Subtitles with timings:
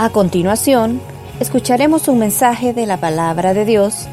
[0.00, 1.00] A continuación,
[1.40, 4.06] escucharemos un mensaje de la palabra de Dios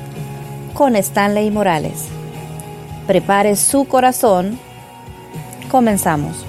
[0.74, 2.08] con Stanley Morales.
[3.06, 4.58] Prepare su corazón.
[5.70, 6.44] Comenzamos.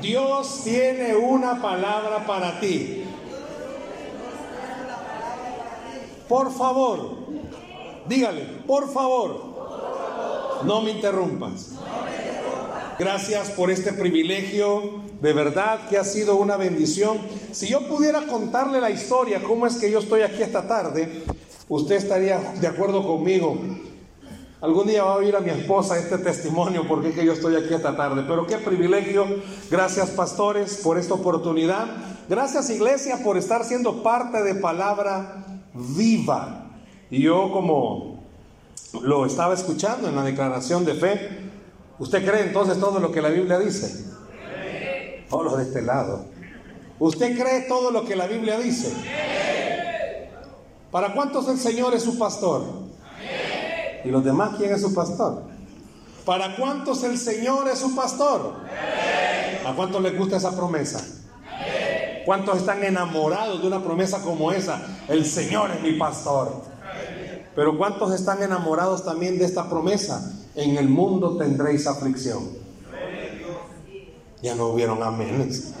[0.00, 3.02] Dios tiene una palabra para ti.
[6.28, 7.16] Por favor,
[8.08, 11.72] dígale, por favor, no me interrumpas.
[12.98, 17.18] Gracias por este privilegio, de verdad que ha sido una bendición.
[17.52, 21.22] Si yo pudiera contarle la historia, cómo es que yo estoy aquí esta tarde,
[21.68, 23.56] usted estaría de acuerdo conmigo.
[24.60, 27.72] Algún día va a oír a mi esposa este testimonio porque que yo estoy aquí
[27.72, 28.24] esta tarde.
[28.26, 29.24] Pero qué privilegio.
[29.70, 31.86] Gracias pastores por esta oportunidad.
[32.28, 36.66] Gracias iglesia por estar siendo parte de palabra viva.
[37.12, 38.24] Y yo como
[39.00, 41.47] lo estaba escuchando en la declaración de fe,
[41.98, 44.04] ¿Usted cree entonces todo lo que la Biblia dice?
[45.30, 46.26] O los de este lado.
[46.98, 48.92] ¿Usted cree todo lo que la Biblia dice?
[50.90, 52.62] ¿Para cuántos el Señor es su pastor?
[54.04, 55.42] ¿Y los demás quién es su pastor?
[56.24, 58.54] ¿Para cuántos el Señor es su pastor?
[59.66, 61.04] ¿A cuántos les gusta esa promesa?
[62.24, 64.80] ¿Cuántos están enamorados de una promesa como esa?
[65.08, 66.62] El Señor es mi pastor.
[67.54, 70.32] Pero ¿cuántos están enamorados también de esta promesa?
[70.58, 72.48] En el mundo tendréis aflicción.
[74.42, 75.72] Ya no hubieron aménes.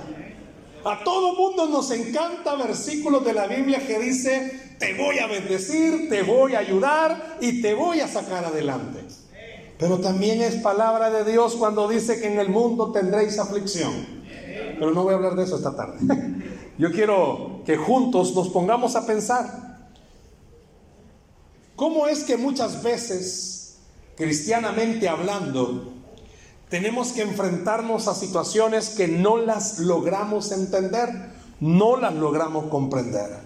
[0.84, 6.08] A todo mundo nos encanta versículos de la Biblia que dice, te voy a bendecir,
[6.08, 9.04] te voy a ayudar y te voy a sacar adelante.
[9.78, 13.92] Pero también es palabra de Dios cuando dice que en el mundo tendréis aflicción.
[14.78, 15.98] Pero no voy a hablar de eso esta tarde.
[16.78, 19.90] Yo quiero que juntos nos pongamos a pensar,
[21.74, 23.57] ¿cómo es que muchas veces
[24.18, 25.92] cristianamente hablando,
[26.68, 31.08] tenemos que enfrentarnos a situaciones que no las logramos entender,
[31.60, 33.38] no las logramos comprender.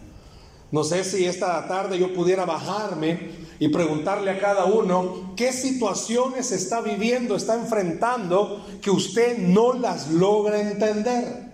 [0.71, 6.51] No sé si esta tarde yo pudiera bajarme y preguntarle a cada uno qué situaciones
[6.53, 11.53] está viviendo, está enfrentando, que usted no las logra entender.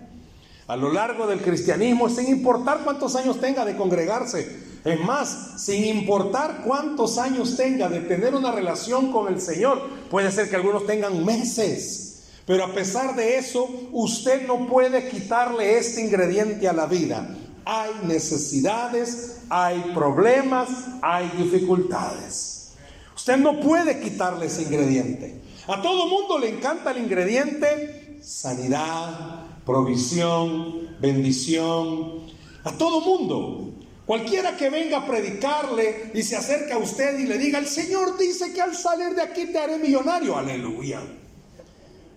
[0.65, 5.85] A lo largo del cristianismo, sin importar cuántos años tenga de congregarse, es más, sin
[5.85, 10.85] importar cuántos años tenga de tener una relación con el Señor, puede ser que algunos
[10.85, 16.85] tengan meses, pero a pesar de eso, usted no puede quitarle este ingrediente a la
[16.85, 17.35] vida.
[17.65, 20.69] Hay necesidades, hay problemas,
[21.01, 22.71] hay dificultades.
[23.15, 25.41] Usted no puede quitarle ese ingrediente.
[25.67, 32.23] A todo mundo le encanta el ingrediente sanidad, provisión, bendición.
[32.63, 33.73] A todo mundo.
[34.09, 38.17] Cualquiera que venga a predicarle y se acerque a usted y le diga, el Señor
[38.17, 40.35] dice que al salir de aquí te haré millonario.
[40.35, 40.99] Aleluya.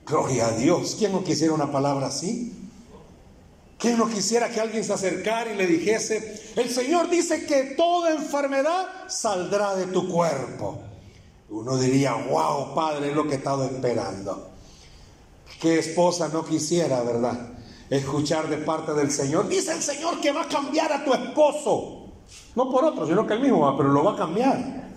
[0.06, 0.96] Gloria a Dios.
[0.98, 2.50] ¿Quién no quisiera una palabra así?
[3.76, 8.12] ¿Quién no quisiera que alguien se acercara y le dijese, el Señor dice que toda
[8.12, 10.80] enfermedad saldrá de tu cuerpo?
[11.50, 14.48] Uno diría, wow, Padre, es lo que he estado esperando.
[15.60, 17.50] ¿Qué esposa no quisiera, verdad?
[17.96, 19.48] Escuchar de parte del Señor.
[19.48, 22.06] Dice el Señor que va a cambiar a tu esposo.
[22.54, 24.88] No por otro, sino que él mismo va, pero lo va a cambiar.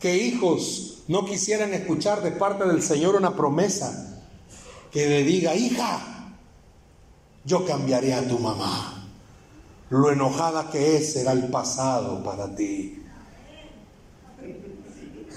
[0.00, 4.20] Que hijos no quisieran escuchar de parte del Señor una promesa
[4.90, 6.32] que le diga, hija,
[7.44, 9.06] yo cambiaré a tu mamá.
[9.90, 13.02] Lo enojada que es será el pasado para ti.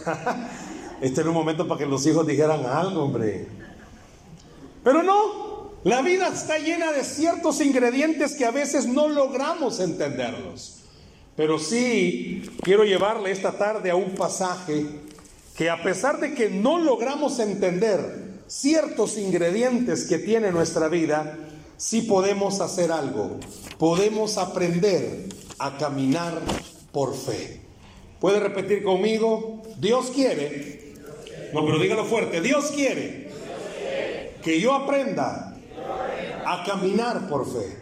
[1.01, 3.47] este era un momento para que los hijos dijeran algo, hombre.
[4.83, 5.50] Pero no,
[5.83, 10.77] la vida está llena de ciertos ingredientes que a veces no logramos entenderlos.
[11.35, 14.85] Pero sí quiero llevarle esta tarde a un pasaje
[15.55, 21.37] que a pesar de que no logramos entender ciertos ingredientes que tiene nuestra vida,
[21.77, 23.39] sí podemos hacer algo.
[23.79, 26.41] Podemos aprender a caminar
[26.91, 27.61] por fe.
[28.19, 29.63] ¿Puede repetir conmigo?
[29.79, 30.93] Dios quiere.
[31.53, 32.39] No, pero dígalo fuerte.
[32.39, 33.31] Dios quiere
[34.43, 35.50] que yo aprenda
[36.45, 37.77] a caminar por fe.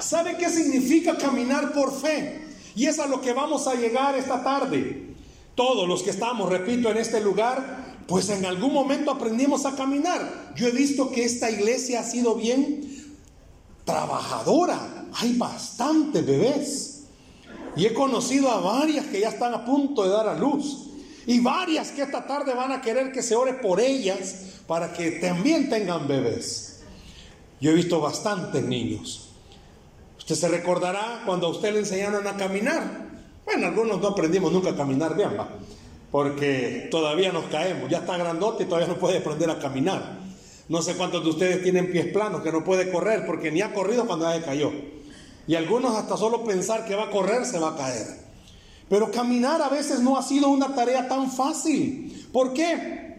[0.00, 2.42] ¿Sabe qué significa caminar por fe?
[2.74, 5.14] Y es a lo que vamos a llegar esta tarde.
[5.54, 10.52] Todos los que estamos, repito, en este lugar, pues en algún momento aprendimos a caminar.
[10.56, 13.12] Yo he visto que esta iglesia ha sido bien
[13.84, 15.06] trabajadora.
[15.14, 17.02] Hay bastantes bebés.
[17.76, 20.88] Y he conocido a varias que ya están a punto de dar a luz.
[21.26, 24.36] Y varias que esta tarde van a querer que se ore por ellas
[24.66, 26.71] para que también tengan bebés.
[27.62, 29.28] Yo he visto bastantes niños.
[30.18, 33.08] Usted se recordará cuando a usted le enseñaron a caminar.
[33.44, 35.48] Bueno, algunos no aprendimos nunca a caminar bien, va.
[36.10, 37.88] Porque todavía nos caemos.
[37.88, 40.18] Ya está grandote y todavía no puede aprender a caminar.
[40.68, 43.72] No sé cuántos de ustedes tienen pies planos, que no puede correr porque ni ha
[43.72, 44.72] corrido cuando ya cayó.
[45.46, 48.08] Y algunos hasta solo pensar que va a correr se va a caer.
[48.88, 52.28] Pero caminar a veces no ha sido una tarea tan fácil.
[52.32, 53.11] ¿Por qué?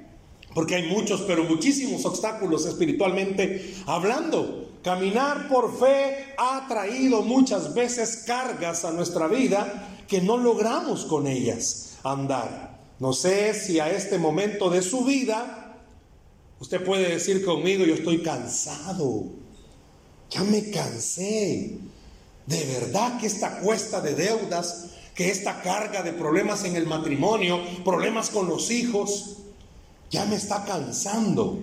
[0.54, 4.70] Porque hay muchos, pero muchísimos obstáculos espiritualmente hablando.
[4.84, 11.26] Caminar por fe ha traído muchas veces cargas a nuestra vida que no logramos con
[11.26, 12.80] ellas andar.
[13.00, 15.78] No sé si a este momento de su vida
[16.60, 19.26] usted puede decir conmigo, yo estoy cansado,
[20.30, 21.78] ya me cansé.
[22.46, 27.60] De verdad que esta cuesta de deudas, que esta carga de problemas en el matrimonio,
[27.84, 29.43] problemas con los hijos,
[30.14, 31.58] ya me está cansando.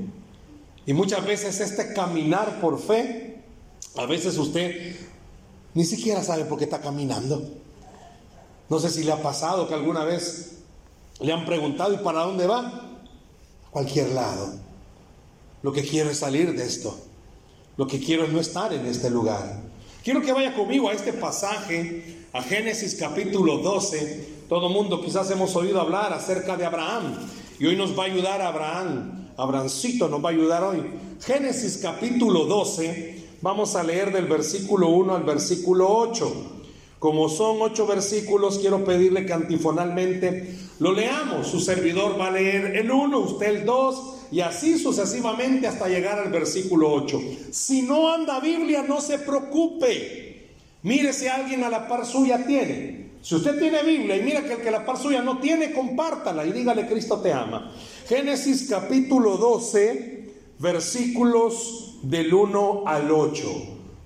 [0.84, 3.44] Y muchas veces este caminar por fe,
[3.96, 4.96] a veces usted
[5.72, 7.48] ni siquiera sabe por qué está caminando.
[8.68, 10.56] No sé si le ha pasado que alguna vez
[11.20, 12.66] le han preguntado, ¿y para dónde va?
[13.68, 14.52] A cualquier lado.
[15.62, 16.98] Lo que quiero es salir de esto.
[17.76, 19.60] Lo que quiero es no estar en este lugar.
[20.02, 24.40] Quiero que vaya conmigo a este pasaje, a Génesis capítulo 12.
[24.48, 27.14] Todo mundo quizás hemos oído hablar acerca de Abraham.
[27.60, 29.28] Y hoy nos va a ayudar Abraham.
[29.36, 30.82] Abrahamcito nos va a ayudar hoy.
[31.22, 33.22] Génesis capítulo 12.
[33.42, 36.32] Vamos a leer del versículo 1 al versículo 8.
[36.98, 41.48] Como son ocho versículos, quiero pedirle que antifonalmente lo leamos.
[41.48, 46.18] Su servidor va a leer el 1, usted el 2 y así sucesivamente hasta llegar
[46.18, 47.20] al versículo 8.
[47.50, 50.48] Si no anda Biblia, no se preocupe.
[50.82, 53.09] Mire si alguien a la par suya tiene.
[53.22, 56.46] Si usted tiene Biblia y mira que el que la par suya no tiene, compártala
[56.46, 57.70] y dígale Cristo te ama.
[58.08, 63.42] Génesis capítulo 12, versículos del 1 al 8.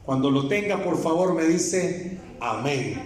[0.04, 3.00] Cuando lo tenga, por favor, me dice amén.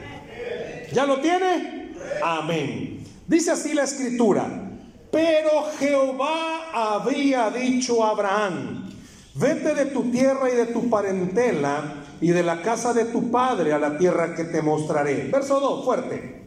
[0.92, 1.92] ¿Ya lo tiene?
[2.22, 3.04] Amén.
[3.26, 4.64] Dice así la escritura.
[5.10, 8.90] Pero Jehová había dicho a Abraham,
[9.34, 13.72] vete de tu tierra y de tu parentela y de la casa de tu padre
[13.72, 15.28] a la tierra que te mostraré.
[15.30, 16.42] Verso 2, fuerte.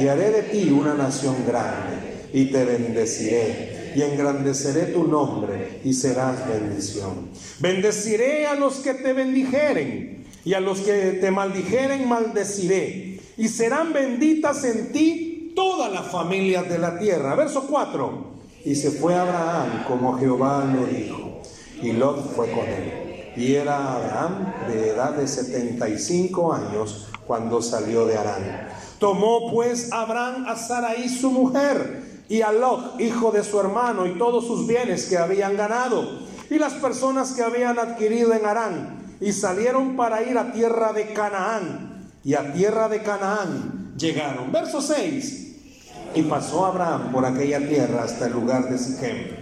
[0.00, 5.92] Y haré de ti una nación grande y te bendeciré y engrandeceré tu nombre y
[5.92, 7.30] serás bendición.
[7.60, 13.92] Bendeciré a los que te bendijeren y a los que te maldijeren maldeciré y serán
[13.92, 17.34] benditas en ti todas las familias de la tierra.
[17.36, 18.34] Verso 4.
[18.64, 21.42] Y se fue Abraham como Jehová lo dijo,
[21.82, 23.13] y Lot fue con él.
[23.36, 28.68] Y era Abraham de edad de 75 años cuando salió de Arán.
[28.98, 34.16] Tomó pues Abraham a Sarai su mujer y a Lot, hijo de su hermano, y
[34.18, 39.32] todos sus bienes que habían ganado, y las personas que habían adquirido en Arán, y
[39.32, 44.50] salieron para ir a tierra de Canaán, y a tierra de Canaán llegaron.
[44.50, 45.56] Verso 6.
[46.14, 49.36] Y pasó Abraham por aquella tierra hasta el lugar de Siquem,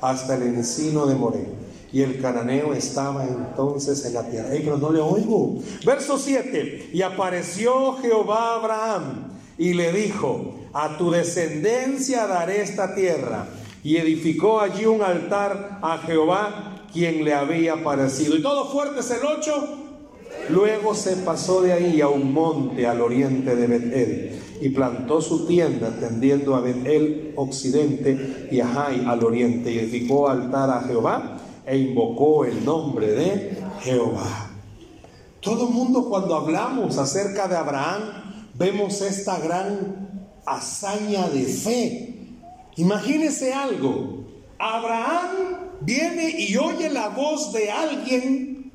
[0.00, 1.63] hasta el encino de Moré.
[1.94, 4.52] Y el cananeo estaba entonces en la tierra.
[4.52, 5.60] Ey, pero no le oigo.
[5.86, 6.90] Verso 7.
[6.92, 9.02] Y apareció Jehová a Abraham
[9.56, 13.46] y le dijo, a tu descendencia daré esta tierra.
[13.84, 18.34] Y edificó allí un altar a Jehová, quien le había aparecido.
[18.34, 19.78] Y todo fuerte es el 8.
[20.50, 25.46] Luego se pasó de ahí a un monte al oriente de Betel y plantó su
[25.46, 31.38] tienda tendiendo a Betel occidente y a Jai al oriente y edificó altar a Jehová
[31.66, 34.50] e invocó el nombre de Jehová.
[35.40, 38.00] Todo mundo cuando hablamos acerca de Abraham
[38.54, 42.14] vemos esta gran hazaña de fe.
[42.76, 44.24] Imagínese algo.
[44.58, 45.30] Abraham
[45.80, 48.72] viene y oye la voz de alguien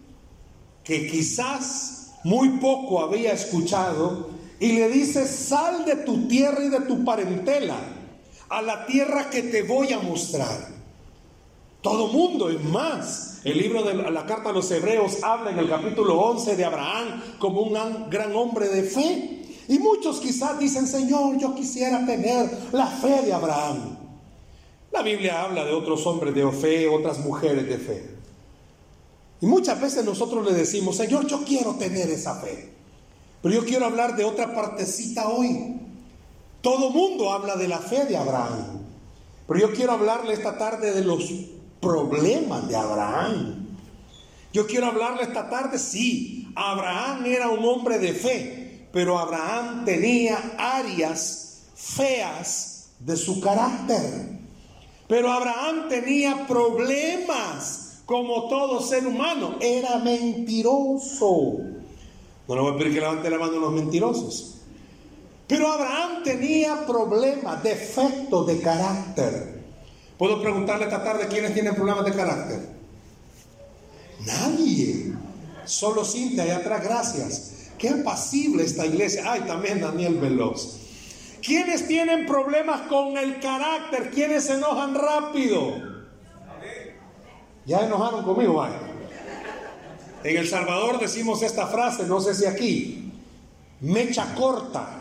[0.84, 4.30] que quizás muy poco había escuchado
[4.60, 7.78] y le dice, sal de tu tierra y de tu parentela
[8.50, 10.79] a la tierra que te voy a mostrar.
[11.82, 15.70] Todo mundo, es más, el libro de la carta a los hebreos habla en el
[15.70, 19.46] capítulo 11 de Abraham como un gran hombre de fe.
[19.70, 23.98] Y muchos quizás dicen, Señor, yo quisiera tener la fe de Abraham.
[24.92, 28.10] La Biblia habla de otros hombres de fe, otras mujeres de fe.
[29.42, 32.74] Y muchas veces nosotros le decimos, Señor, yo quiero tener esa fe.
[33.42, 35.78] Pero yo quiero hablar de otra partecita hoy.
[36.62, 38.82] Todo mundo habla de la fe de Abraham.
[39.48, 41.32] Pero yo quiero hablarle esta tarde de los
[41.80, 43.68] problemas de Abraham.
[44.52, 50.56] Yo quiero hablarle esta tarde, sí, Abraham era un hombre de fe, pero Abraham tenía
[50.58, 54.40] áreas feas de su carácter.
[55.08, 59.56] Pero Abraham tenía problemas como todo ser humano.
[59.60, 61.58] Era mentiroso.
[62.48, 64.56] No le voy a pedir que levante la mano los mentirosos.
[65.48, 69.59] Pero Abraham tenía problemas, defectos de carácter.
[70.20, 72.60] Puedo preguntarle esta tarde quiénes tienen problemas de carácter.
[74.26, 75.14] Nadie.
[75.64, 77.70] Solo Cintia allá atrás, gracias.
[77.78, 79.24] Qué apacible esta iglesia.
[79.32, 80.78] Ay, también Daniel Veloz.
[81.42, 84.12] ¿Quiénes tienen problemas con el carácter?
[84.12, 85.76] ¿Quiénes se enojan rápido?
[87.66, 88.78] Ya enojaron conmigo, vaya.
[90.26, 93.14] En El Salvador decimos esta frase, no sé si aquí,
[93.80, 95.00] mecha corta.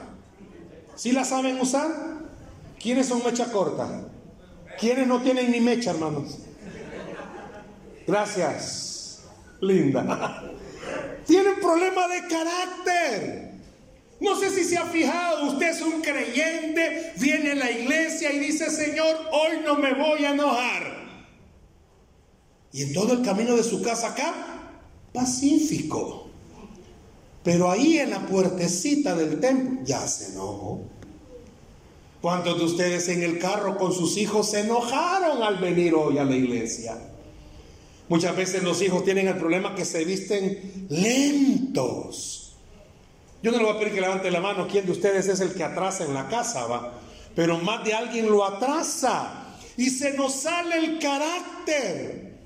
[0.94, 1.90] ¿Sí la saben usar?
[2.80, 4.04] ¿Quiénes son mecha corta?
[4.78, 6.38] ¿Quiénes no tienen ni mecha, hermanos?
[8.06, 9.23] Gracias,
[9.61, 10.52] linda.
[11.26, 13.49] Tienen problema de carácter.
[14.20, 18.38] No sé si se ha fijado, usted es un creyente, viene a la iglesia y
[18.38, 20.99] dice, Señor, hoy no me voy a enojar.
[22.73, 24.35] Y en todo el camino de su casa acá,
[25.12, 26.28] pacífico.
[27.44, 30.82] Pero ahí en la puertecita del templo ya se enojó.
[32.20, 36.25] ¿Cuántos de ustedes en el carro con sus hijos se enojaron al venir hoy a
[36.25, 36.98] la iglesia?
[38.08, 42.56] Muchas veces los hijos tienen el problema que se visten lentos.
[43.40, 45.54] Yo no le voy a pedir que levante la mano quién de ustedes es el
[45.54, 46.94] que atrasa en la casa, va.
[47.37, 52.37] Pero más de alguien lo atrasa y se nos sale el carácter.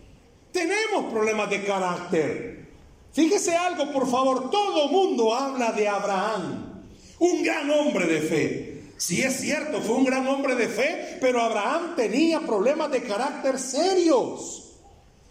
[0.53, 2.69] Tenemos problemas de carácter.
[3.13, 6.83] Fíjese algo, por favor, todo mundo habla de Abraham,
[7.19, 8.72] un gran hombre de fe.
[9.05, 13.59] Sí es cierto, fue un gran hombre de fe, pero Abraham tenía problemas de carácter
[13.59, 14.75] serios.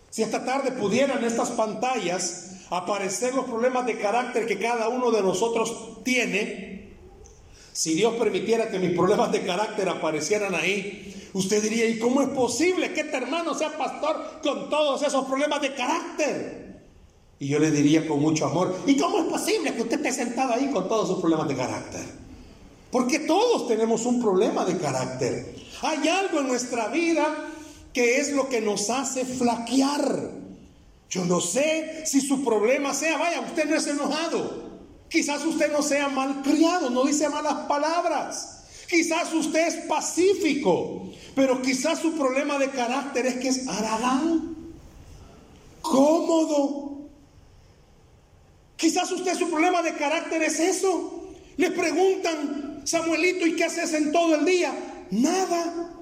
[0.09, 5.21] Si esta tarde pudieran estas pantallas aparecer los problemas de carácter que cada uno de
[5.21, 6.97] nosotros tiene,
[7.71, 12.27] si Dios permitiera que mis problemas de carácter aparecieran ahí, usted diría, ¿y cómo es
[12.27, 16.81] posible que este hermano sea pastor con todos esos problemas de carácter?
[17.39, 20.55] Y yo le diría con mucho amor, ¿y cómo es posible que usted esté sentado
[20.55, 22.20] ahí con todos sus problemas de carácter?
[22.91, 25.55] Porque todos tenemos un problema de carácter.
[25.81, 27.47] Hay algo en nuestra vida
[27.93, 30.31] que es lo que nos hace flaquear.
[31.09, 34.71] Yo no sé si su problema sea, vaya, usted no es enojado.
[35.09, 38.63] Quizás usted no sea malcriado, no dice malas palabras.
[38.89, 44.55] Quizás usted es pacífico, pero quizás su problema de carácter es que es aragán,
[45.81, 47.09] cómodo.
[48.75, 51.25] Quizás usted su problema de carácter es eso.
[51.57, 54.73] Le preguntan, Samuelito, ¿y qué haces en todo el día?
[55.11, 55.93] Nada.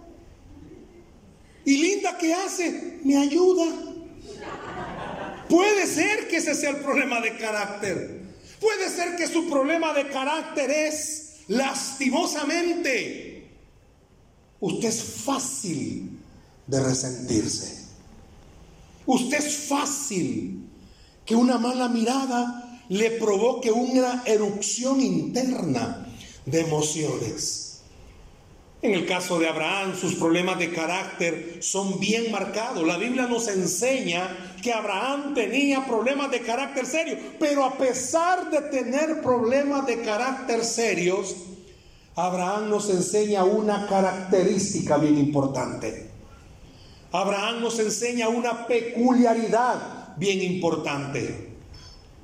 [1.66, 3.00] ¿Y Linda qué hace?
[3.04, 3.66] Me ayuda.
[5.50, 8.22] Puede ser que ese sea el problema de carácter.
[8.60, 13.50] Puede ser que su problema de carácter es lastimosamente.
[14.60, 16.20] Usted es fácil
[16.68, 17.86] de resentirse.
[19.06, 20.66] Usted es fácil
[21.26, 26.09] que una mala mirada le provoque una erupción interna
[26.50, 27.82] de emociones.
[28.82, 32.88] En el caso de Abraham, sus problemas de carácter son bien marcados.
[32.88, 38.62] La Biblia nos enseña que Abraham tenía problemas de carácter serio, pero a pesar de
[38.70, 41.36] tener problemas de carácter serios,
[42.16, 46.10] Abraham nos enseña una característica bien importante.
[47.12, 51.50] Abraham nos enseña una peculiaridad bien importante.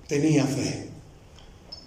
[0.07, 0.84] Tenía fe.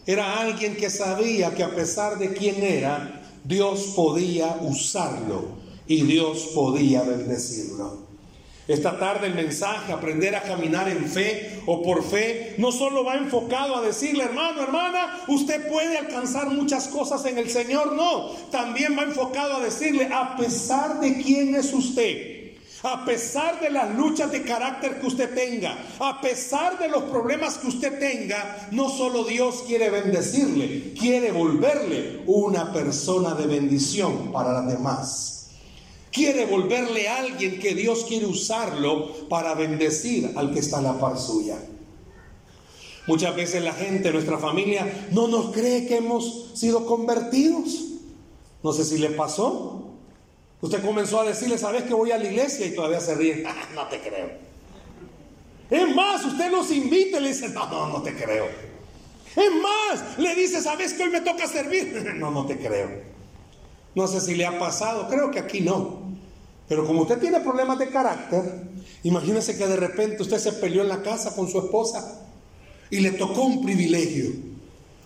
[0.08, 5.48] Era alguien que sabía que a pesar de quién era, Dios podía usarlo
[5.86, 8.08] y Dios podía bendecirlo.
[8.66, 13.16] Esta tarde el mensaje, aprender a caminar en fe o por fe, no solo va
[13.16, 18.96] enfocado a decirle, hermano, hermana, usted puede alcanzar muchas cosas en el Señor, no, también
[18.98, 22.37] va enfocado a decirle, a pesar de quién es usted,
[22.82, 27.58] a pesar de las luchas de carácter que usted tenga, a pesar de los problemas
[27.58, 34.52] que usted tenga, no solo Dios quiere bendecirle, quiere volverle una persona de bendición para
[34.52, 35.34] las demás.
[36.12, 40.98] Quiere volverle a alguien que Dios quiere usarlo para bendecir al que está a la
[40.98, 41.58] par suya.
[43.06, 47.84] Muchas veces la gente, nuestra familia, no nos cree que hemos sido convertidos.
[48.62, 49.87] No sé si le pasó.
[50.60, 52.66] Usted comenzó a decirle, ¿sabes que voy a la iglesia?
[52.66, 53.44] Y todavía se ríe.
[53.46, 54.30] Ah, no te creo.
[55.70, 58.46] Es más, usted nos invita y le dice, no, no, no te creo.
[59.36, 62.14] Es más, le dice, ¿sabes que hoy me toca servir?
[62.16, 62.90] no, no te creo.
[63.94, 66.08] No sé si le ha pasado, creo que aquí no.
[66.68, 68.62] Pero como usted tiene problemas de carácter,
[69.02, 72.26] imagínese que de repente usted se peleó en la casa con su esposa
[72.90, 74.32] y le tocó un privilegio.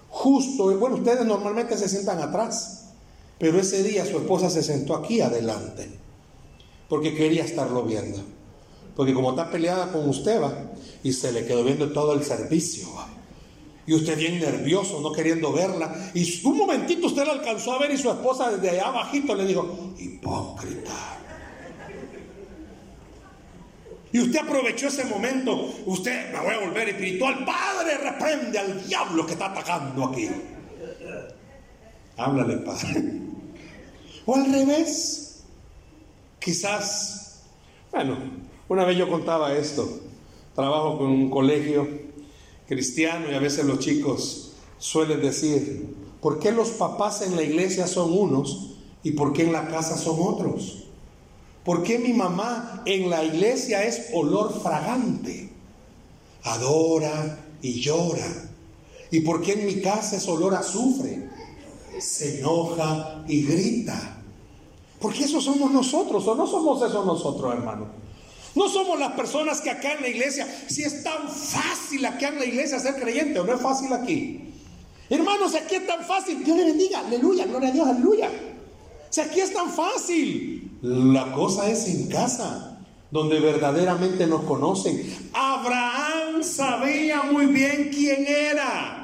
[0.09, 2.82] Justo, bueno, ustedes normalmente se sientan atrás.
[3.43, 5.91] Pero ese día su esposa se sentó aquí adelante,
[6.89, 8.21] porque quería estarlo viendo.
[8.95, 10.55] Porque como está peleada con usted, va,
[11.03, 12.87] y se le quedó viendo todo el servicio,
[13.85, 15.93] Y usted bien nervioso, no queriendo verla.
[16.15, 19.45] Y un momentito usted la alcanzó a ver y su esposa desde allá abajito le
[19.45, 21.19] dijo, hipócrita.
[24.13, 25.69] Y usted aprovechó ese momento.
[25.87, 27.45] Usted, me voy a volver espiritual.
[27.45, 30.29] Padre, reprende al diablo que está atacando aquí.
[32.17, 33.32] Háblale, Padre.
[34.27, 35.43] O al revés.
[36.39, 37.43] Quizás,
[37.91, 38.17] bueno,
[38.69, 39.89] una vez yo contaba esto.
[40.55, 41.89] Trabajo con un colegio
[42.67, 47.87] cristiano y a veces los chicos suelen decir, ¿por qué los papás en la iglesia
[47.87, 50.85] son unos y por qué en la casa son otros?
[51.65, 55.51] ¿Por qué mi mamá en la iglesia es olor fragante?
[56.43, 58.51] Adora y llora.
[59.11, 61.29] ¿Y por qué en mi casa es olor azufre?
[62.01, 64.19] Se enoja y grita.
[65.01, 67.87] Porque eso somos nosotros, o no somos eso nosotros, hermano.
[68.55, 72.39] No somos las personas que acá en la iglesia, si es tan fácil acá en
[72.39, 74.53] la iglesia ser creyente, o no es fácil aquí.
[75.09, 76.45] Hermanos, aquí es tan fácil.
[76.45, 78.31] Dios le bendiga, aleluya, gloria a Dios, aleluya.
[79.11, 82.81] Si aquí es tan fácil, la cosa es en casa,
[83.11, 85.31] donde verdaderamente nos conocen.
[85.35, 89.02] Abraham sabía muy bien quién era,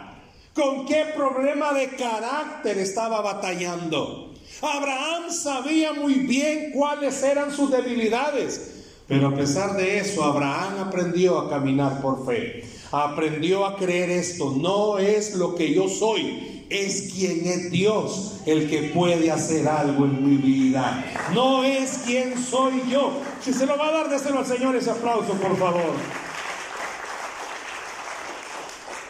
[0.55, 4.35] con qué problema de carácter estaba batallando.
[4.61, 8.75] Abraham sabía muy bien cuáles eran sus debilidades,
[9.07, 12.65] pero a pesar de eso, Abraham aprendió a caminar por fe.
[12.91, 18.69] Aprendió a creer esto, no es lo que yo soy, es quien es Dios el
[18.69, 21.05] que puede hacer algo en mi vida.
[21.35, 23.13] No es quien soy yo.
[23.43, 25.95] Si se lo va a dar, déselo al Señor ese aplauso, por favor.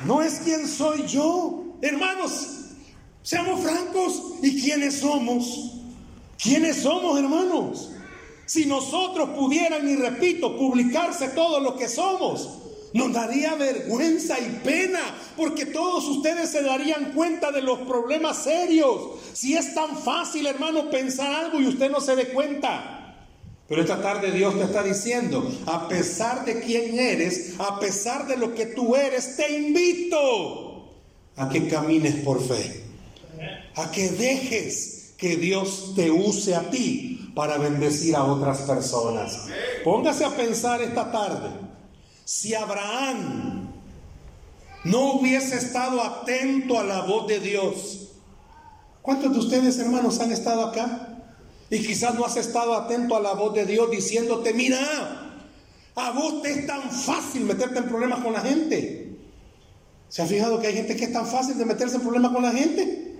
[0.05, 1.65] No es quien soy yo.
[1.83, 2.49] Hermanos,
[3.23, 4.23] seamos francos.
[4.43, 5.73] ¿Y quiénes somos?
[6.41, 7.91] ¿Quiénes somos, hermanos?
[8.47, 12.49] Si nosotros pudieran, y repito, publicarse todo lo que somos,
[12.95, 15.01] nos daría vergüenza y pena
[15.37, 19.19] porque todos ustedes se darían cuenta de los problemas serios.
[19.35, 22.98] Si es tan fácil, hermano, pensar algo y usted no se dé cuenta.
[23.69, 28.39] Pero esta tarde Dios te está diciendo, a pesar de quién eres, a pesar de
[28.39, 30.89] lo que tú eres, te invito
[31.37, 32.85] a que camines por fe.
[33.77, 39.47] A que dejes que Dios te use a ti para bendecir a otras personas.
[39.85, 41.51] Póngase a pensar esta tarde.
[42.25, 43.69] Si Abraham
[44.85, 48.09] no hubiese estado atento a la voz de Dios,
[49.03, 51.08] ¿cuántos de ustedes hermanos han estado acá?
[51.71, 54.79] Y quizás no has estado atento a la voz de Dios diciéndote, mira,
[55.95, 59.17] a vos te es tan fácil meterte en problemas con la gente.
[60.09, 62.43] ¿Se ha fijado que hay gente que es tan fácil de meterse en problemas con
[62.43, 63.17] la gente?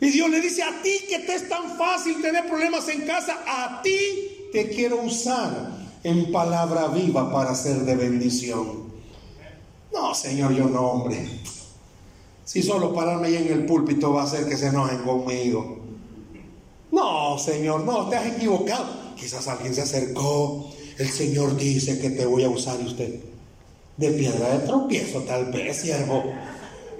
[0.00, 3.38] Y Dios le dice a ti que te es tan fácil tener problemas en casa,
[3.46, 5.70] a ti te quiero usar
[6.04, 8.92] en palabra viva para ser de bendición.
[9.92, 11.24] No, Señor, yo no, hombre.
[12.44, 15.78] Si solo pararme ahí en el púlpito va a hacer que se enojen conmigo.
[16.92, 18.86] No, Señor, no, te has equivocado.
[19.16, 20.70] Quizás alguien se acercó.
[20.98, 23.18] El Señor dice que te voy a usar usted.
[23.96, 26.22] De piedra de tropiezo, tal vez, siervo.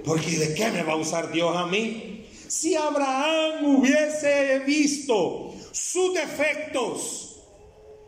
[0.03, 2.25] Porque ¿de qué me va a usar Dios a mí?
[2.47, 7.23] Si Abraham hubiese visto sus defectos,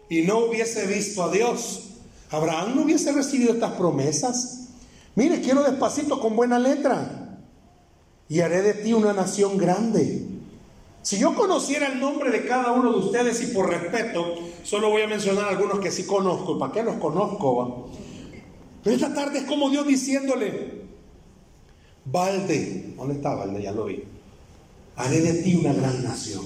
[0.09, 1.81] y no hubiese visto a Dios,
[2.29, 4.69] Abraham no hubiese recibido estas promesas.
[5.15, 7.39] Mire, quiero despacito con buena letra.
[8.27, 10.24] Y haré de ti una nación grande.
[11.05, 15.03] Si yo conociera el nombre de cada uno de ustedes y por respeto, solo voy
[15.03, 16.57] a mencionar algunos que sí conozco.
[16.57, 17.91] ¿Para qué los conozco?
[18.83, 20.81] Pero esta tarde es como Dios diciéndole,
[22.05, 23.61] Valde, ¿dónde está Valde?
[23.61, 24.03] Ya lo vi.
[24.95, 26.43] Haré de ti una gran nación.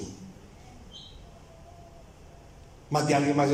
[2.90, 3.50] Más de alguien más,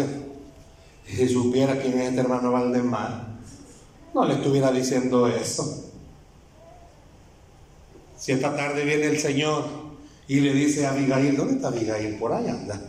[1.05, 3.27] si supiera quién es este hermano Valdemar,
[4.11, 5.91] no le estuviera diciendo eso.
[8.17, 9.84] Si esta tarde viene el Señor
[10.27, 12.15] y le dice a Abigail, ¿dónde está Abigail?
[12.17, 12.81] Por ahí anda.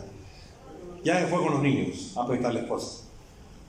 [1.03, 3.03] Ya se fue con los niños a prestar la esposa.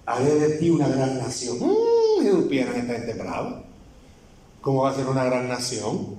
[0.06, 1.58] Haré de ti una gran nación.
[1.58, 3.62] Mm, si supieran esta gente brava.
[4.60, 6.16] ¿Cómo va a ser una gran nación?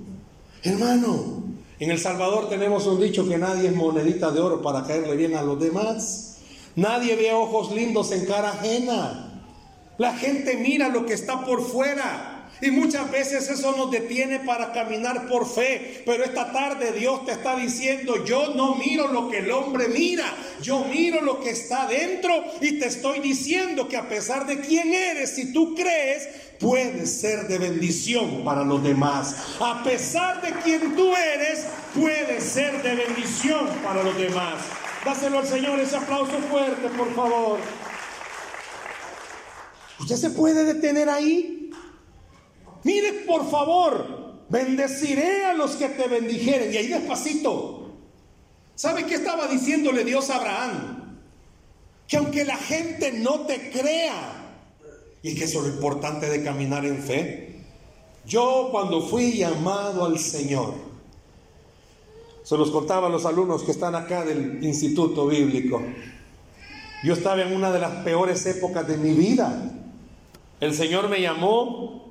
[0.62, 1.42] Hermano,
[1.78, 5.34] en El Salvador tenemos un dicho que nadie es monedita de oro para caerle bien
[5.34, 6.38] a los demás.
[6.76, 9.42] Nadie ve ojos lindos en cara ajena.
[9.98, 12.29] La gente mira lo que está por fuera.
[12.62, 16.02] Y muchas veces eso nos detiene para caminar por fe.
[16.04, 20.26] Pero esta tarde Dios te está diciendo, yo no miro lo que el hombre mira,
[20.60, 24.92] yo miro lo que está dentro y te estoy diciendo que a pesar de quién
[24.92, 29.56] eres, si tú crees, puedes ser de bendición para los demás.
[29.60, 34.60] A pesar de quién tú eres, puedes ser de bendición para los demás.
[35.04, 37.58] Dáselo al Señor ese aplauso fuerte, por favor.
[39.98, 41.59] ¿Usted se puede detener ahí?
[42.84, 46.72] Mire, por favor, bendeciré a los que te bendijeren.
[46.72, 47.92] Y ahí despacito.
[48.74, 51.00] ¿Sabe qué estaba diciéndole Dios a Abraham?
[52.10, 54.56] que aunque la gente no te crea,
[55.22, 57.60] y que eso es lo importante de caminar en fe,
[58.26, 60.74] yo cuando fui llamado al Señor,
[62.42, 65.80] se los contaba a los alumnos que están acá del Instituto Bíblico,
[67.04, 69.72] yo estaba en una de las peores épocas de mi vida.
[70.58, 72.09] El Señor me llamó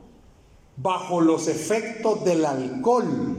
[0.81, 3.37] bajo los efectos del alcohol.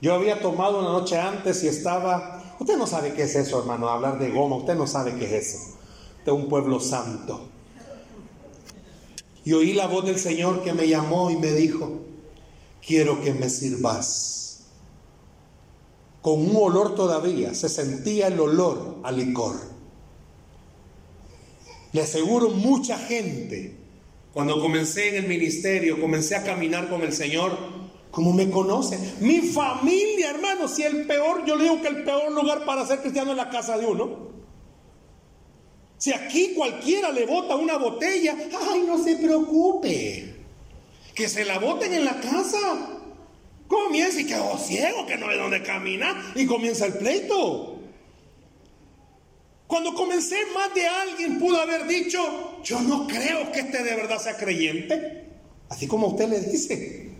[0.00, 2.56] Yo había tomado una noche antes y estaba...
[2.58, 4.56] Usted no sabe qué es eso, hermano, hablar de goma.
[4.56, 5.76] Usted no sabe qué es eso.
[6.24, 7.48] De un pueblo santo.
[9.44, 12.00] Y oí la voz del Señor que me llamó y me dijo,
[12.84, 14.64] quiero que me sirvas.
[16.20, 19.54] Con un olor todavía, se sentía el olor al licor.
[21.92, 23.75] Le aseguro mucha gente,
[24.36, 27.56] cuando comencé en el ministerio, comencé a caminar con el Señor,
[28.10, 28.98] como me conoce.
[29.20, 33.00] Mi familia, hermano, si el peor, yo le digo que el peor lugar para ser
[33.00, 34.28] cristiano es la casa de uno.
[35.96, 38.36] Si aquí cualquiera le bota una botella,
[38.70, 40.34] ay, no se preocupe.
[41.14, 42.90] Que se la boten en la casa.
[43.66, 47.75] Comienza y quedó ciego, que no ve dónde camina, y comienza el pleito.
[49.66, 54.20] Cuando comencé, más de alguien pudo haber dicho, yo no creo que este de verdad
[54.20, 55.24] sea creyente.
[55.68, 57.10] Así como usted le dice,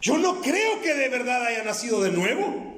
[0.00, 2.70] yo no creo que de verdad haya nacido de nuevo.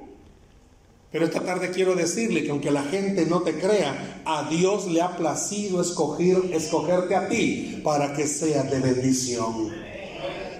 [1.10, 5.02] Pero esta tarde quiero decirle que aunque la gente no te crea, a Dios le
[5.02, 9.70] ha placido escoger, escogerte a ti para que seas de bendición.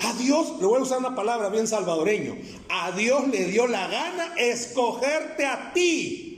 [0.02, 2.36] A Dios, le voy a usar una palabra bien salvadoreño,
[2.68, 6.31] a Dios le dio la gana escogerte a ti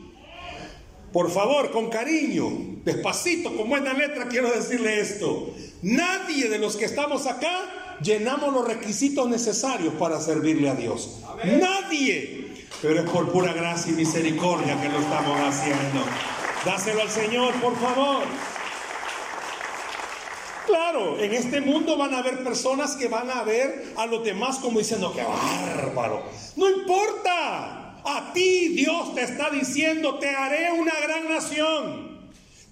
[1.15, 2.51] por favor, con cariño,
[2.85, 5.55] despacito, con buena letra, quiero decirle esto.
[5.83, 11.21] Nadie de los que estamos acá llenamos los requisitos necesarios para servirle a Dios.
[11.45, 12.67] Nadie.
[12.83, 16.05] Pero es por pura gracia y misericordia que lo estamos haciendo.
[16.67, 18.25] Dáselo al Señor, por favor.
[20.67, 24.59] Claro, en este mundo van a haber personas que van a ver a los demás
[24.59, 26.25] como diciendo, qué bárbaro.
[26.57, 27.84] No importa.
[28.05, 32.15] A ti Dios te está diciendo, te haré una gran nación.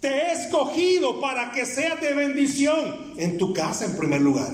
[0.00, 4.52] Te he escogido para que seas de bendición en tu casa en primer lugar.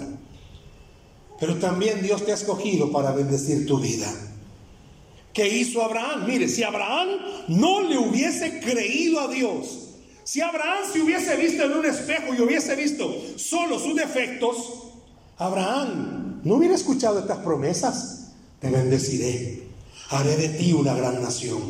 [1.41, 4.13] Pero también Dios te ha escogido para bendecir tu vida.
[5.33, 6.27] ¿Qué hizo Abraham?
[6.27, 7.09] Mire, si Abraham
[7.49, 9.89] no le hubiese creído a Dios,
[10.25, 14.57] si Abraham se hubiese visto en un espejo y hubiese visto solo sus defectos,
[15.39, 18.33] Abraham no hubiera escuchado estas promesas.
[18.61, 19.68] Te bendeciré
[20.11, 21.61] haré de ti una gran nación.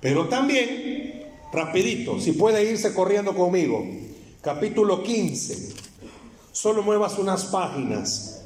[0.00, 3.84] Pero también, rapidito, si puede irse corriendo conmigo,
[4.40, 5.74] capítulo 15,
[6.52, 8.42] solo muevas unas páginas.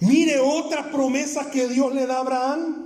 [0.00, 2.84] Mire otra promesa que Dios le da a Abraham.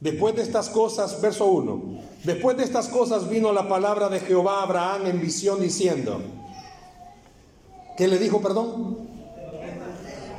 [0.00, 4.60] Después de estas cosas, verso 1, después de estas cosas vino la palabra de Jehová
[4.60, 6.20] a Abraham en visión diciendo,
[7.96, 8.98] ¿qué le dijo, perdón?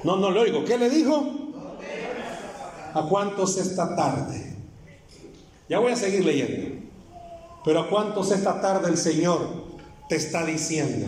[0.04, 1.37] No, no le oigo, ¿qué le dijo?
[2.94, 4.56] ¿A cuántos esta tarde?
[5.70, 6.86] Ya voy a seguir leyendo.
[7.66, 9.66] Pero ¿a cuántos esta tarde el Señor
[10.08, 11.08] te está diciendo?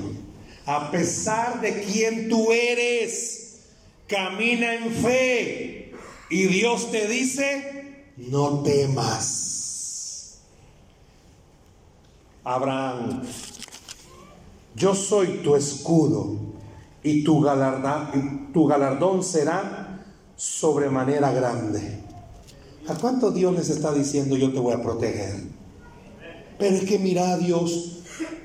[0.65, 3.61] A pesar de quien tú eres,
[4.07, 5.93] camina en fe.
[6.29, 10.39] Y Dios te dice, no temas.
[12.43, 13.23] Abraham,
[14.75, 16.37] yo soy tu escudo
[17.03, 19.88] y tu galardón, tu galardón será
[20.39, 21.99] sobremanera grande.
[22.87, 25.35] ¿A cuánto Dios les está diciendo yo te voy a proteger?
[26.57, 28.03] Pero es que mira Dios,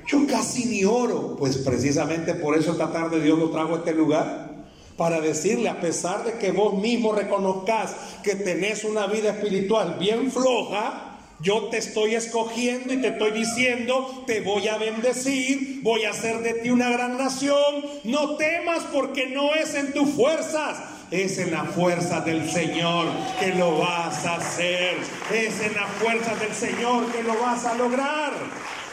[0.08, 1.36] yo casi ni oro.
[1.38, 4.64] Pues precisamente por eso esta tarde Dios lo trajo a este lugar.
[4.96, 10.32] Para decirle, a pesar de que vos mismo reconozcas que tenés una vida espiritual bien
[10.32, 16.10] floja, yo te estoy escogiendo y te estoy diciendo, te voy a bendecir, voy a
[16.10, 17.84] hacer de ti una gran nación.
[18.04, 23.06] No temas porque no es en tus fuerzas, es en la fuerza del Señor
[23.38, 24.96] que lo vas a hacer.
[25.32, 28.32] Es en la fuerza del Señor que lo vas a lograr.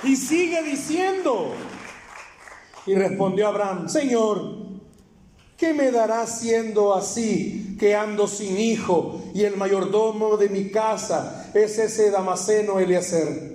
[0.04, 1.54] Y sigue diciendo.
[2.86, 4.58] Y respondió Abraham, Señor,
[5.58, 11.52] ¿qué me dará siendo así que ando sin hijo y el mayordomo de mi casa
[11.54, 13.52] es ese Damaseno Eliezer?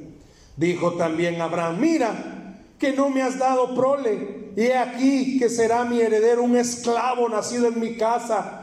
[0.57, 6.01] Dijo también Abraham, mira que no me has dado prole he aquí que será mi
[6.01, 8.63] heredero un esclavo nacido en mi casa.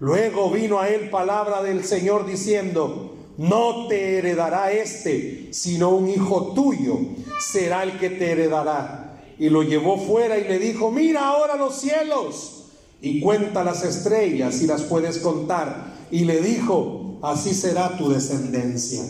[0.00, 6.52] Luego vino a él palabra del Señor diciendo, no te heredará este, sino un hijo
[6.54, 6.98] tuyo
[7.38, 9.20] será el que te heredará.
[9.38, 12.64] Y lo llevó fuera y le dijo, mira ahora los cielos
[13.02, 15.94] y cuenta las estrellas si las puedes contar.
[16.10, 19.02] Y le dijo, así será tu descendencia.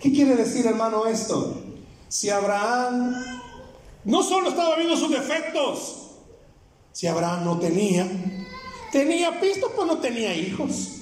[0.00, 1.62] ¿Qué quiere decir hermano esto?
[2.08, 3.14] Si Abraham
[4.04, 6.10] no solo estaba viendo sus defectos,
[6.92, 8.06] si Abraham no tenía,
[8.92, 11.00] tenía pisto, pero no tenía hijos.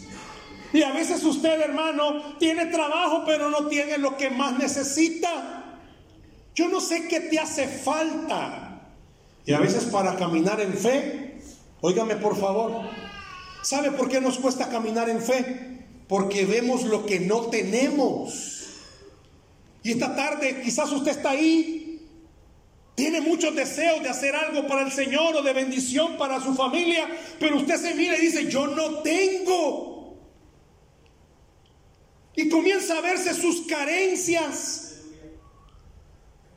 [0.73, 5.81] Y a veces usted, hermano, tiene trabajo, pero no tiene lo que más necesita.
[6.55, 8.81] Yo no sé qué te hace falta.
[9.45, 11.41] Y a veces para caminar en fe,
[11.81, 12.89] óigame por favor,
[13.63, 15.87] ¿sabe por qué nos cuesta caminar en fe?
[16.09, 18.53] Porque vemos lo que no tenemos.
[19.83, 21.82] Y esta tarde quizás usted está ahí,
[23.03, 27.09] tiene muchos deseos de hacer algo para el Señor o de bendición para su familia,
[27.41, 30.21] pero usted se mira y dice, yo no tengo.
[32.37, 35.01] Y comienza a verse sus carencias.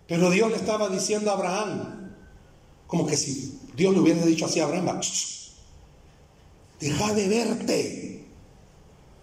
[0.05, 2.15] Pero Dios le estaba diciendo a Abraham,
[2.85, 5.01] como que si Dios le hubiera dicho así a Abraham,
[6.79, 8.25] deja de verte,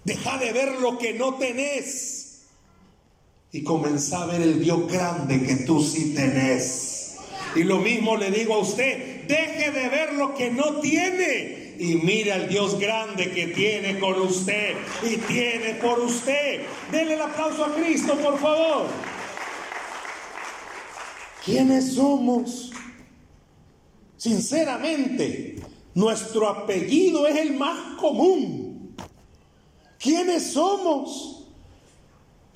[0.03, 2.49] deja de ver lo que no tenés
[3.53, 6.92] y comenzá a ver el Dios grande que tú sí tenés.
[7.55, 11.97] Y lo mismo le digo a usted, deje de ver lo que no tiene y
[11.97, 16.62] mire al Dios grande que tiene con usted y tiene por usted.
[16.91, 18.87] Denle el aplauso a Cristo, por favor.
[21.45, 22.71] ¿Quiénes somos?
[24.17, 25.57] Sinceramente,
[25.95, 28.95] nuestro apellido es el más común.
[29.99, 31.49] ¿Quiénes somos?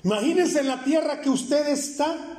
[0.03, 2.36] Imagínense en la tierra que usted está,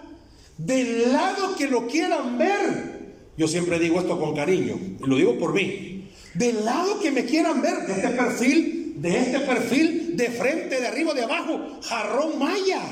[0.59, 2.99] del lado que lo quieran ver.
[3.37, 6.11] Yo siempre digo esto con cariño, y lo digo por mí.
[6.35, 10.87] Del lado que me quieran ver, de este perfil, de este perfil, de frente, de
[10.89, 12.83] arriba, de abajo, jarrón maya.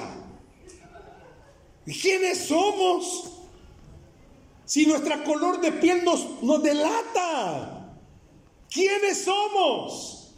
[1.85, 3.33] ¿Quiénes somos?
[4.65, 7.97] Si nuestra color de piel nos, nos delata.
[8.71, 10.35] ¿Quiénes somos?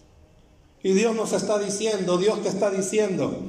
[0.82, 3.42] Y Dios nos está diciendo, Dios te está diciendo,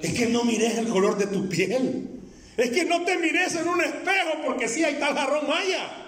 [0.00, 2.15] es que no mires el color de tu piel.
[2.56, 6.04] Es que no te mires en un espejo porque si hay tal jarrón maya.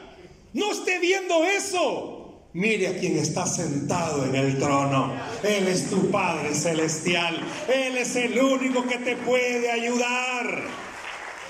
[0.54, 2.18] No esté viendo eso.
[2.54, 5.12] Mire a quien está sentado en el trono.
[5.42, 7.38] Él es tu Padre celestial.
[7.72, 10.62] Él es el único que te puede ayudar.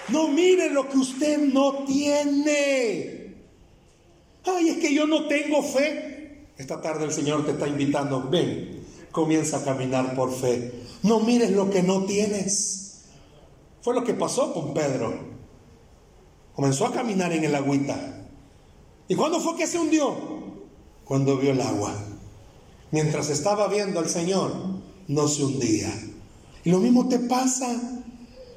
[0.08, 3.34] No mire lo que usted no tiene.
[4.44, 6.48] Ay, es que yo no tengo fe.
[6.56, 8.28] Esta tarde el Señor te está invitando.
[8.28, 10.72] Ven, comienza a caminar por fe.
[11.04, 12.88] No mires lo que no tienes.
[13.88, 15.14] Fue lo que pasó con Pedro.
[16.55, 18.29] Comenzó a caminar en el agüita.
[19.09, 20.14] ¿Y cuándo fue que se hundió?
[21.07, 21.94] Cuando vio el agua.
[22.90, 24.53] Mientras estaba viendo al Señor,
[25.07, 25.90] no se hundía.
[26.64, 27.81] Y lo mismo te pasa.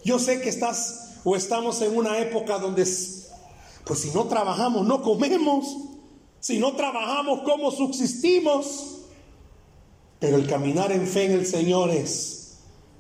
[0.04, 2.84] Yo sé que estás o estamos en una época donde,
[3.86, 5.78] pues si no trabajamos, no comemos.
[6.42, 8.98] Si no trabajamos, ¿cómo subsistimos?
[10.20, 12.58] Pero el caminar en fe en el Señor es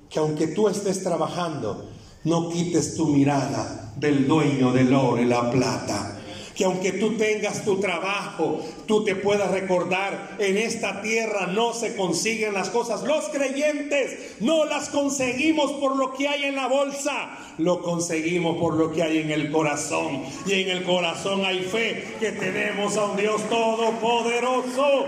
[0.09, 1.89] que aunque tú estés trabajando,
[2.23, 6.17] no quites tu mirada del dueño del oro y la plata.
[6.55, 11.95] Que aunque tú tengas tu trabajo, tú te puedas recordar, en esta tierra no se
[11.95, 13.03] consiguen las cosas.
[13.03, 18.75] Los creyentes no las conseguimos por lo que hay en la bolsa, lo conseguimos por
[18.75, 20.23] lo que hay en el corazón.
[20.45, 25.05] Y en el corazón hay fe que tenemos a un Dios todopoderoso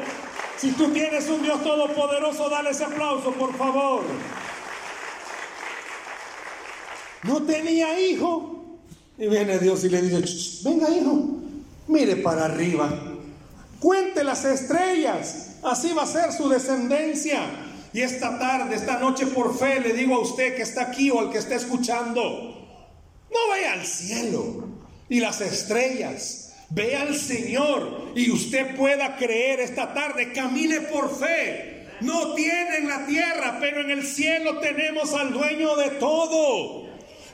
[0.57, 4.01] si tú tienes un Dios todopoderoso, dale ese aplauso, por favor.
[7.23, 8.79] No tenía hijo.
[9.17, 11.27] Y viene Dios y le dice, venga hijo,
[11.87, 12.91] mire para arriba.
[13.79, 15.57] Cuente las estrellas.
[15.63, 17.41] Así va a ser su descendencia.
[17.93, 21.19] Y esta tarde, esta noche por fe, le digo a usted que está aquí o
[21.19, 24.67] al que está escuchando, no vaya al cielo
[25.09, 31.87] y las estrellas Ve al Señor y usted pueda creer esta tarde, camine por fe.
[32.01, 36.82] No tiene en la tierra, pero en el cielo tenemos al dueño de todo.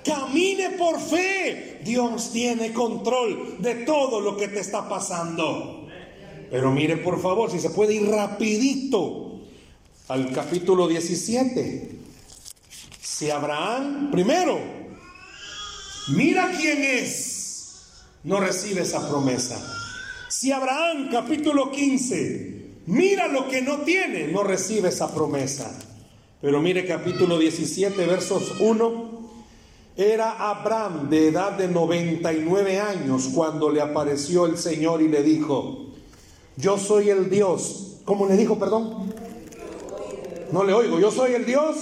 [0.04, 1.82] Camine por fe.
[1.84, 5.88] Dios tiene control de todo lo que te está pasando.
[6.50, 9.42] Pero mire por favor, si se puede ir rapidito
[10.08, 12.00] al capítulo 17.
[13.02, 14.60] Si Abraham, primero,
[16.10, 17.30] mira quién es
[18.24, 19.58] no recibe esa promesa.
[20.30, 25.72] Si Abraham capítulo 15 mira lo que no tiene, no recibe esa promesa.
[26.42, 29.09] Pero mire capítulo 17 versos 1.
[30.00, 35.88] Era Abraham de edad de 99 años cuando le apareció el Señor y le dijo,
[36.56, 37.98] yo soy el Dios.
[38.06, 39.14] ¿Cómo le dijo, perdón?
[40.54, 41.76] No le oigo, yo soy el Dios.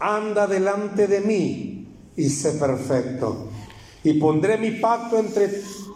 [0.00, 1.86] Anda delante de mí
[2.16, 3.46] y sé perfecto
[4.06, 5.50] y pondré mi pacto entre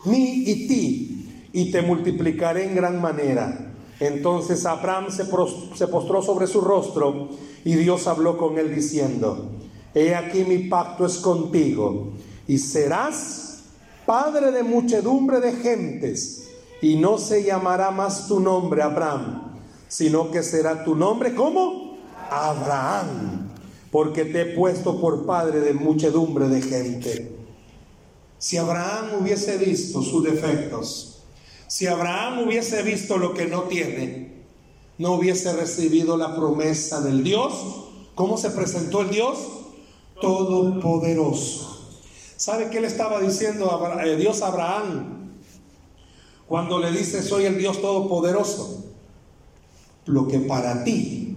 [0.07, 3.73] mí y ti, y te multiplicaré en gran manera.
[4.01, 7.29] Entonces Abraham se, postró sobre su rostro,
[7.65, 9.53] y Dios habló con él diciendo,
[9.95, 12.13] he aquí mi pacto es contigo,
[12.47, 13.65] y serás
[14.07, 16.49] padre de muchedumbre de gentes,
[16.83, 19.53] y no se llamará más tu nombre Abraham,
[19.89, 21.99] sino que será tu nombre como
[22.31, 23.51] Abraham,
[23.91, 27.37] porque te he puesto por padre de muchedumbre de gente.
[28.39, 31.23] Si Abraham hubiese visto sus defectos,
[31.67, 34.31] si Abraham hubiese visto lo que no tiene,
[34.99, 37.53] no hubiese recibido la promesa del Dios.
[38.15, 39.39] ¿Cómo se presentó el Dios?
[40.21, 41.71] Todopoderoso.
[42.37, 45.31] ¿Sabe qué le estaba diciendo eh, Dios a Abraham
[46.47, 48.85] cuando le dice soy el Dios Todopoderoso?
[50.07, 51.37] Lo que para ti,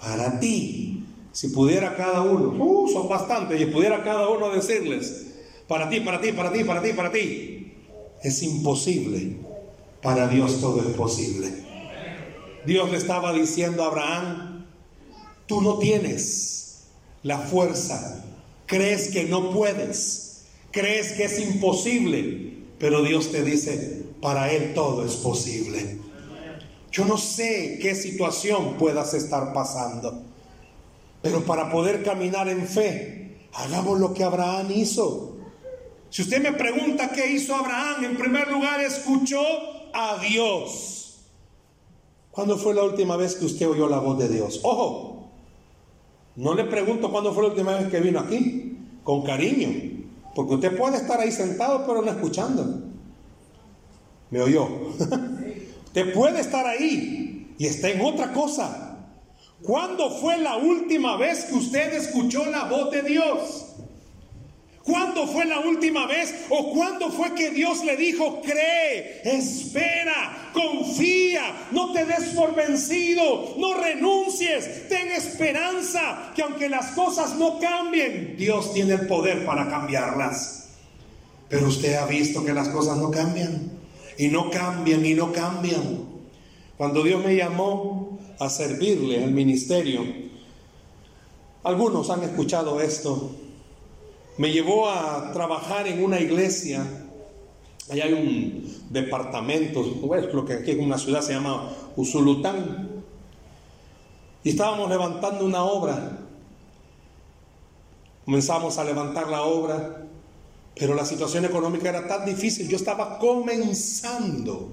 [0.00, 5.28] para ti, si pudiera cada uno, uh, son bastantes, y pudiera cada uno decirles,
[5.66, 7.72] para ti, para ti, para ti, para ti, para ti.
[8.22, 9.38] Es imposible.
[10.02, 11.48] Para Dios todo es posible.
[12.66, 14.66] Dios le estaba diciendo a Abraham,
[15.46, 16.61] tú no tienes
[17.22, 18.24] la fuerza,
[18.66, 25.04] crees que no puedes, crees que es imposible, pero Dios te dice, para Él todo
[25.04, 25.98] es posible.
[26.90, 30.22] Yo no sé qué situación puedas estar pasando,
[31.22, 35.36] pero para poder caminar en fe, hagamos lo que Abraham hizo.
[36.10, 39.42] Si usted me pregunta qué hizo Abraham, en primer lugar escuchó
[39.94, 41.20] a Dios.
[42.30, 44.60] ¿Cuándo fue la última vez que usted oyó la voz de Dios?
[44.62, 45.11] Ojo,
[46.36, 49.68] no le pregunto cuándo fue la última vez que vino aquí, con cariño,
[50.34, 52.82] porque usted puede estar ahí sentado pero no escuchando.
[54.30, 54.66] ¿Me oyó?
[55.86, 58.88] usted puede estar ahí y está en otra cosa.
[59.62, 63.71] ¿Cuándo fue la última vez que usted escuchó la voz de Dios?
[64.84, 71.68] ¿Cuándo fue la última vez o cuándo fue que Dios le dijo, cree, espera, confía,
[71.70, 78.36] no te des por vencido, no renuncies, ten esperanza, que aunque las cosas no cambien,
[78.36, 80.70] Dios tiene el poder para cambiarlas.
[81.48, 83.70] Pero usted ha visto que las cosas no cambian
[84.18, 86.08] y no cambian y no cambian.
[86.76, 90.04] Cuando Dios me llamó a servirle al ministerio,
[91.62, 93.36] algunos han escuchado esto
[94.38, 96.86] me llevó a trabajar en una iglesia.
[97.90, 103.02] Allá hay un departamento, bueno, lo que aquí en una ciudad se llama Usulután.
[104.44, 106.18] Y estábamos levantando una obra.
[108.24, 110.04] Comenzamos a levantar la obra,
[110.74, 112.68] pero la situación económica era tan difícil.
[112.68, 114.70] Yo estaba comenzando.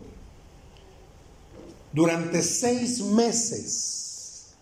[1.92, 4.54] Durante seis meses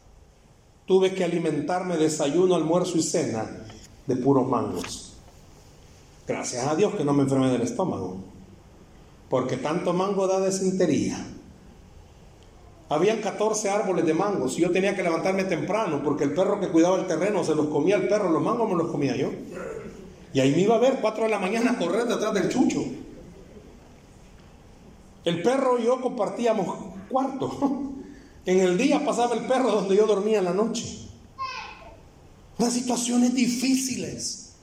[0.85, 3.67] tuve que alimentarme desayuno, almuerzo y cena
[4.07, 5.13] de puros mangos.
[6.27, 8.17] Gracias a Dios que no me enfermé del estómago,
[9.29, 11.25] porque tanto mango da desintería.
[12.89, 16.69] Habían 14 árboles de mangos y yo tenía que levantarme temprano porque el perro que
[16.69, 19.29] cuidaba el terreno se los comía el perro, los mangos me los comía yo.
[20.33, 22.83] Y ahí me iba a ver 4 de la mañana correr detrás del chucho.
[25.25, 26.75] El perro y yo compartíamos
[27.09, 27.83] cuarto.
[28.45, 31.06] En el día pasaba el perro donde yo dormía en la noche
[32.57, 34.53] las situaciones difíciles.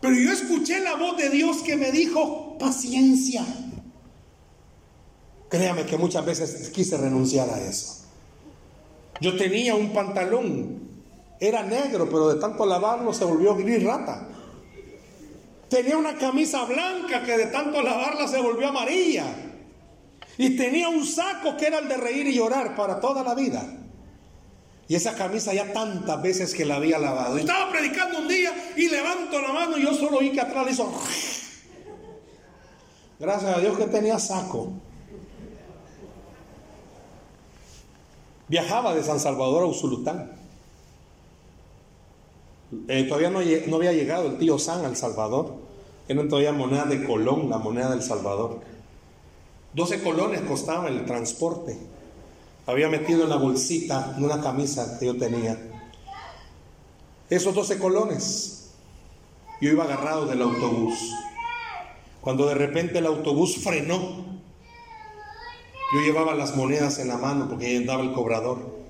[0.00, 3.44] Pero yo escuché la voz de Dios que me dijo, paciencia.
[5.48, 8.06] Créame que muchas veces quise renunciar a eso.
[9.20, 10.80] Yo tenía un pantalón,
[11.38, 14.28] era negro, pero de tanto lavarlo se volvió gris rata.
[15.68, 19.24] Tenía una camisa blanca que de tanto lavarla se volvió amarilla.
[20.38, 23.81] Y tenía un saco que era el de reír y llorar para toda la vida.
[24.92, 27.38] Y esa camisa ya tantas veces que la había lavado.
[27.38, 30.72] Estaba predicando un día y levanto la mano y yo solo oí que atrás le
[30.72, 30.92] hizo.
[33.18, 34.70] Gracias a Dios que tenía saco.
[38.48, 40.30] Viajaba de San Salvador a Usulután.
[42.86, 45.54] Eh, todavía no, había llegado el tío San al Salvador.
[46.06, 48.60] Eran todavía moneda de Colón, la moneda del Salvador.
[49.72, 51.78] 12 colones costaba el transporte
[52.66, 55.58] había metido en la bolsita una camisa que yo tenía.
[57.28, 58.70] Esos 12 colones.
[59.60, 60.94] Yo iba agarrado del autobús.
[62.20, 63.98] Cuando de repente el autobús frenó,
[65.94, 68.82] yo llevaba las monedas en la mano porque andaba el cobrador.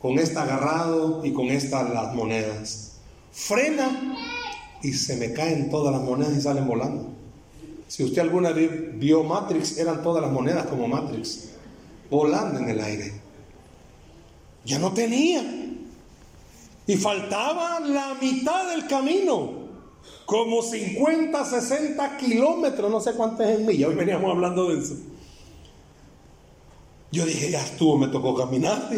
[0.00, 2.98] Con esta agarrado y con esta las monedas.
[3.32, 4.16] Frena
[4.82, 7.08] y se me caen todas las monedas y salen volando.
[7.88, 11.48] Si usted alguna vez vio Matrix, eran todas las monedas como Matrix
[12.10, 13.12] volando en el aire.
[14.64, 15.42] Ya no tenía.
[16.86, 19.68] Y faltaba la mitad del camino.
[20.24, 23.88] Como 50, 60 kilómetros, no sé cuántos es en milla.
[23.88, 24.94] Hoy veníamos hablando de eso.
[27.10, 28.90] Yo dije, ya estuvo, me tocó caminar.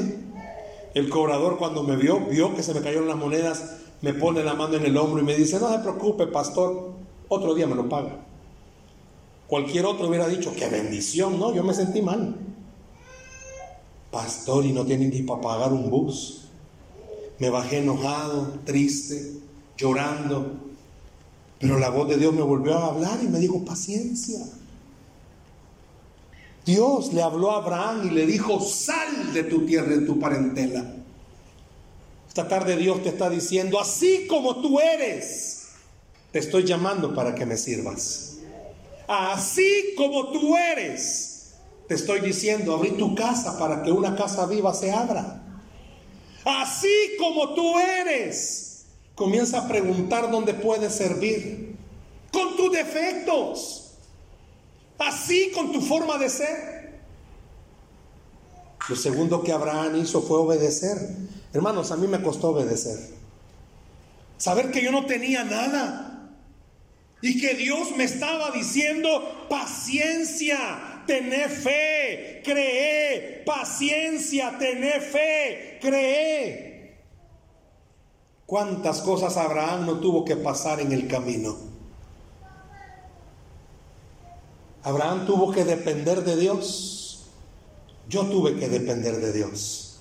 [0.94, 4.54] El cobrador cuando me vio, vio que se me cayeron las monedas, me pone la
[4.54, 6.94] mano en el hombro y me dice, no se preocupe, pastor,
[7.28, 8.26] otro día me lo paga.
[9.46, 12.34] Cualquier otro hubiera dicho, qué bendición, no, yo me sentí mal.
[14.11, 16.48] Pastor, y no tiene ni para pagar un bus.
[17.38, 19.32] Me bajé enojado, triste,
[19.76, 20.56] llorando.
[21.58, 24.40] Pero la voz de Dios me volvió a hablar y me dijo, paciencia.
[26.64, 30.96] Dios le habló a Abraham y le dijo, sal de tu tierra, de tu parentela.
[32.28, 35.68] Esta tarde Dios te está diciendo, así como tú eres,
[36.30, 38.38] te estoy llamando para que me sirvas.
[39.08, 41.30] Así como tú eres,
[41.91, 45.43] te estoy diciendo, abrí tu casa para que una casa viva se abra.
[46.45, 48.84] Así como tú eres,
[49.16, 51.74] comienza a preguntar dónde puedes servir.
[52.32, 53.95] Con tus defectos.
[55.01, 57.01] Así con tu forma de ser.
[58.88, 60.97] Lo segundo que Abraham hizo fue obedecer.
[61.53, 63.01] Hermanos, a mí me costó obedecer.
[64.36, 66.30] Saber que yo no tenía nada.
[67.20, 76.70] Y que Dios me estaba diciendo, paciencia, tené fe, cree, paciencia, tené fe, cree.
[78.46, 81.57] ¿Cuántas cosas Abraham no tuvo que pasar en el camino?
[84.82, 87.26] Abraham tuvo que depender de Dios.
[88.09, 90.01] Yo tuve que depender de Dios.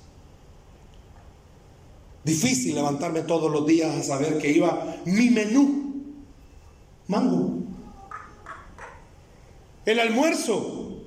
[2.23, 6.03] Difícil levantarme todos los días a saber que iba mi menú,
[7.07, 7.68] mango.
[9.85, 11.03] El almuerzo,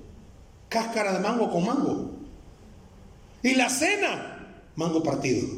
[0.69, 2.11] cáscara de mango con mango.
[3.43, 5.49] Y la cena, mango partido.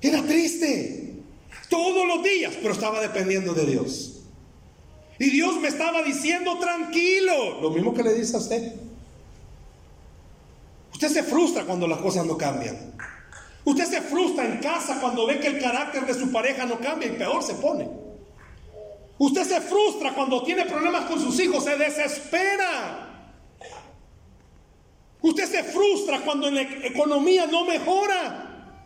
[0.00, 1.14] Era triste,
[1.68, 4.20] todos los días, pero estaba dependiendo de Dios.
[5.18, 8.74] Y Dios me estaba diciendo tranquilo, lo mismo que le dice a usted.
[10.92, 12.94] Usted se frustra cuando las cosas no cambian.
[13.64, 17.08] Usted se frustra en casa cuando ve que el carácter de su pareja no cambia
[17.08, 17.88] y peor se pone.
[19.22, 23.08] Usted se frustra cuando tiene problemas con sus hijos, se desespera.
[25.20, 28.80] Usted se frustra cuando la economía no mejora.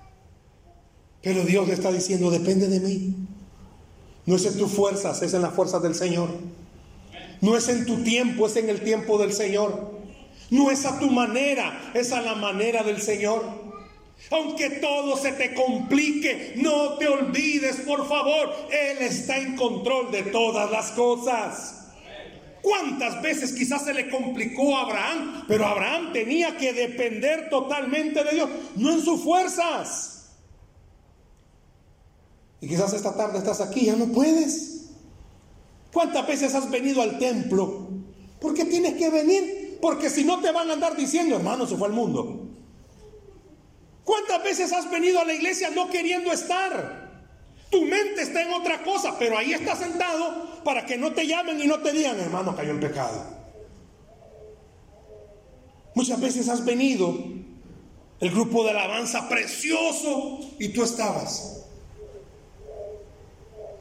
[1.22, 3.14] Pero Dios le está diciendo, depende de mí.
[4.26, 6.28] No es en tus fuerzas, es en las fuerzas del Señor.
[7.40, 9.90] No es en tu tiempo, es en el tiempo del Señor.
[10.50, 13.42] No es a tu manera, es a la manera del Señor.
[14.30, 20.24] Aunque todo se te complique, no te olvides, por favor, Él está en control de
[20.24, 21.76] todas las cosas.
[22.60, 25.44] ¿Cuántas veces quizás se le complicó a Abraham?
[25.46, 30.32] Pero Abraham tenía que depender totalmente de Dios, no en sus fuerzas.
[32.60, 34.88] Y quizás esta tarde estás aquí, ya no puedes.
[35.92, 37.88] ¿Cuántas veces has venido al templo?
[38.40, 39.78] ¿Por qué tienes que venir?
[39.80, 42.45] Porque si no te van a andar diciendo, hermano, se fue al mundo.
[44.06, 47.10] ¿Cuántas veces has venido a la iglesia no queriendo estar?
[47.70, 51.60] Tu mente está en otra cosa, pero ahí estás sentado para que no te llamen
[51.60, 53.20] y no te digan, hermano, cayó en pecado.
[55.96, 57.18] Muchas veces has venido,
[58.20, 61.64] el grupo de alabanza precioso, y tú estabas.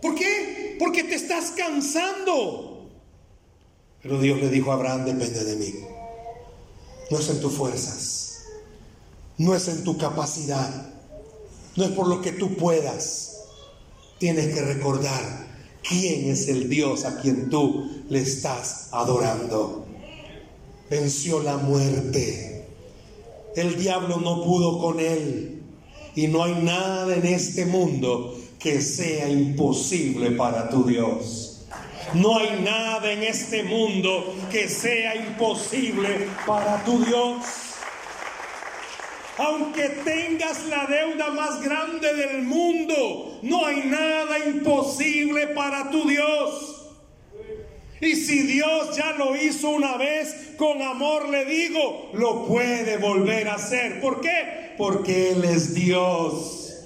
[0.01, 0.75] ¿Por qué?
[0.79, 2.89] Porque te estás cansando.
[4.01, 5.71] Pero Dios le dijo a Abraham, depende de mí.
[7.11, 8.24] No es en tus fuerzas
[9.37, 10.93] no es en tu capacidad,
[11.75, 13.31] no es por lo que tú puedas.
[14.17, 15.47] Tienes que recordar
[15.87, 19.85] quién es el Dios a quien tú le estás adorando.
[20.89, 22.67] Venció la muerte.
[23.55, 25.61] El diablo no pudo con él.
[26.15, 31.65] Y no hay nada en este mundo que sea imposible para tu Dios.
[32.13, 37.43] No hay nada en este mundo que sea imposible para tu Dios.
[39.37, 46.75] Aunque tengas la deuda más grande del mundo, no hay nada imposible para tu Dios.
[47.99, 53.49] Y si Dios ya lo hizo una vez, con amor le digo, lo puede volver
[53.49, 53.99] a hacer.
[53.99, 54.73] ¿Por qué?
[54.77, 56.85] Porque Él es Dios.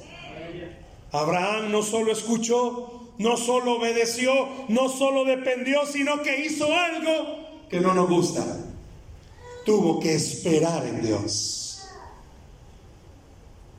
[1.12, 7.80] Abraham no solo escuchó, no solo obedeció, no solo dependió, sino que hizo algo que
[7.80, 8.46] no nos gusta.
[9.66, 11.69] Tuvo que esperar en Dios.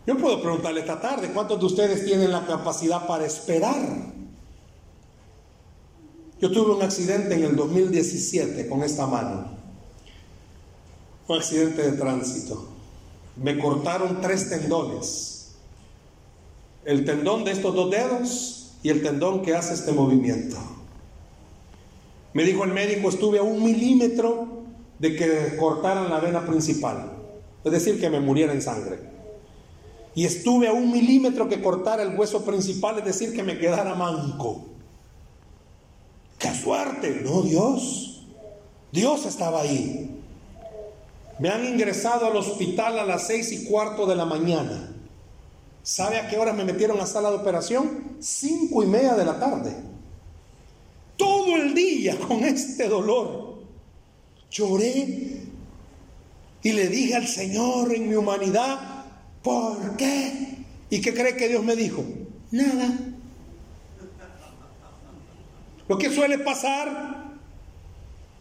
[0.06, 3.76] Yo puedo preguntarle esta tarde, ¿cuántos de ustedes tienen la capacidad para esperar?
[6.40, 9.46] Yo tuve un accidente en el 2017 con esta mano.
[11.28, 12.68] Un accidente de tránsito.
[13.36, 15.52] Me cortaron tres tendones.
[16.84, 20.56] El tendón de estos dos dedos y el tendón que hace este movimiento.
[22.32, 24.48] Me dijo el médico, estuve a un milímetro
[24.98, 27.12] de que cortaran la vena principal.
[27.64, 29.09] Es decir, que me muriera en sangre.
[30.14, 33.94] Y estuve a un milímetro que cortara el hueso principal, es decir, que me quedara
[33.94, 34.66] manco.
[36.38, 37.20] ¡Qué suerte!
[37.22, 38.26] No, Dios.
[38.92, 40.10] Dios estaba ahí.
[41.38, 44.92] Me han ingresado al hospital a las seis y cuarto de la mañana.
[45.82, 48.16] ¿Sabe a qué hora me metieron a sala de operación?
[48.20, 49.74] Cinco y media de la tarde.
[51.16, 53.60] Todo el día con este dolor.
[54.50, 55.40] Lloré
[56.62, 58.99] y le dije al Señor en mi humanidad,
[59.42, 60.58] ¿por qué?
[60.90, 62.04] ¿Y qué cree que Dios me dijo?
[62.50, 62.88] Nada.
[65.88, 67.36] Lo que suele pasar,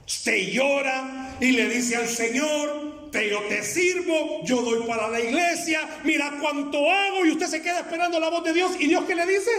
[0.05, 5.19] usted llora y le dice al Señor, te, yo te sirvo, yo doy para la
[5.19, 9.03] iglesia, mira cuánto hago y usted se queda esperando la voz de Dios y Dios
[9.05, 9.49] qué le dice?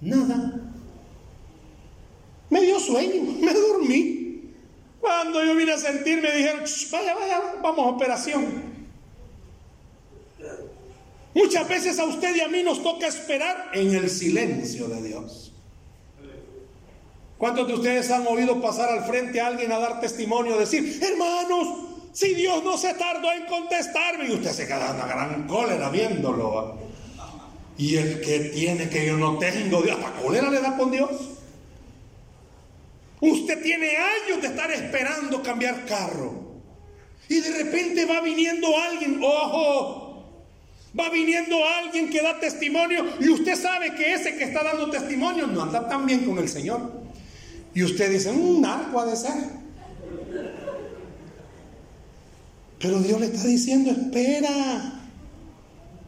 [0.00, 0.60] Nada.
[2.50, 4.50] Me dio sueño, me dormí.
[5.00, 8.73] Cuando yo vine a sentir me dijeron, vaya, vaya, vamos a operación.
[11.34, 15.52] Muchas veces a usted y a mí nos toca esperar en el silencio de Dios.
[17.36, 21.68] ¿Cuántos de ustedes han oído pasar al frente a alguien a dar testimonio, decir, hermanos,
[22.12, 24.28] si Dios no se tardó en contestarme?
[24.28, 26.78] Y usted se queda en una gran cólera viéndolo.
[27.76, 31.10] Y el que tiene que yo no tengo, Dios, ¿hasta cólera le da con Dios?
[33.20, 36.44] Usted tiene años de estar esperando cambiar carro.
[37.28, 40.03] Y de repente va viniendo alguien, ojo,
[40.98, 45.46] va viniendo alguien que da testimonio y usted sabe que ese que está dando testimonio
[45.46, 47.04] no anda tan bien con el Señor.
[47.74, 49.32] Y usted dice, un narco ha de ser.
[52.78, 55.00] Pero Dios le está diciendo, espera.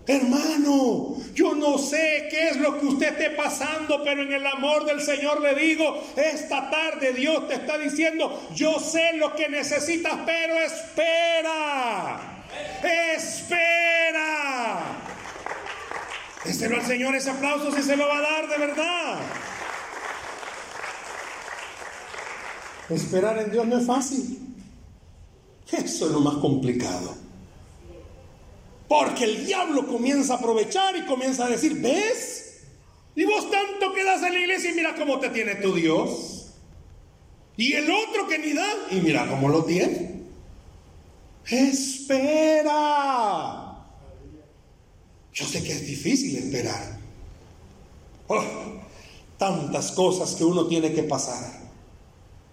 [0.09, 4.84] Hermano, yo no sé qué es lo que usted esté pasando, pero en el amor
[4.84, 10.14] del Señor le digo, esta tarde Dios te está diciendo, yo sé lo que necesitas,
[10.24, 12.36] pero espera,
[13.16, 14.82] espera.
[16.44, 19.18] Déselo al Señor ese aplauso si se lo va a dar de verdad.
[22.90, 24.38] Esperar en Dios no es fácil.
[25.72, 27.16] Eso es lo más complicado.
[28.88, 32.62] Porque el diablo comienza a aprovechar y comienza a decir, ¿ves?
[33.16, 36.54] Y vos tanto quedas en la iglesia y mira cómo te tiene tu Dios.
[37.57, 40.15] Y el otro que ni da, y mira cómo lo tiene.
[41.49, 42.74] Espera.
[45.32, 46.99] Yo sé que es difícil esperar.
[48.28, 48.42] Oh,
[49.38, 51.66] tantas cosas que uno tiene que pasar.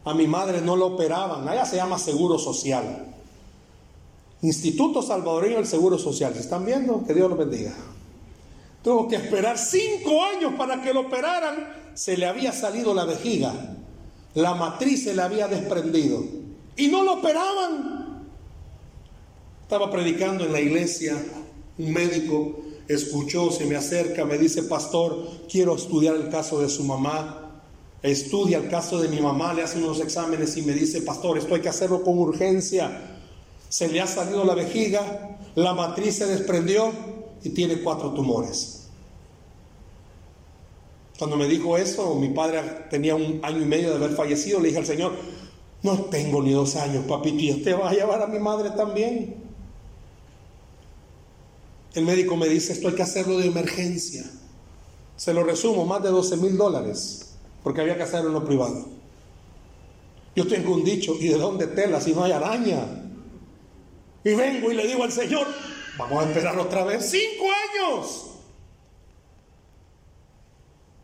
[0.06, 3.08] A mi madre no lo operaban, allá se llama Seguro Social.
[4.42, 6.34] Instituto Salvadoreño del Seguro Social.
[6.34, 7.06] ¿Se están viendo?
[7.06, 7.74] Que Dios lo bendiga.
[8.84, 11.92] Tuvo que esperar cinco años para que lo operaran.
[11.94, 13.54] Se le había salido la vejiga.
[14.34, 16.22] La matriz se le había desprendido.
[16.76, 18.03] Y no lo operaban.
[19.74, 21.18] Estaba predicando en la iglesia.
[21.80, 26.84] Un médico escuchó, se me acerca, me dice, pastor, quiero estudiar el caso de su
[26.84, 27.40] mamá
[28.04, 31.56] estudia el caso de mi mamá, le hace unos exámenes y me dice, pastor, esto
[31.56, 33.18] hay que hacerlo con urgencia.
[33.68, 36.92] Se le ha salido la vejiga, la matriz se desprendió
[37.42, 38.90] y tiene cuatro tumores.
[41.18, 42.62] Cuando me dijo eso, mi padre
[42.92, 45.14] tenía un año y medio de haber fallecido, le dije al Señor,
[45.82, 49.43] no tengo ni dos años, papito, y usted va a llevar a mi madre también.
[51.94, 54.24] El médico me dice, esto hay que hacerlo de emergencia.
[55.16, 57.24] Se lo resumo, más de 12 mil dólares
[57.64, 58.86] porque había que hacerlo en lo privado.
[60.36, 62.86] Yo tengo un dicho, ¿y de dónde tela si no hay araña?
[64.24, 65.48] Y vengo y le digo al Señor,
[65.98, 68.30] vamos a esperar otra vez cinco años.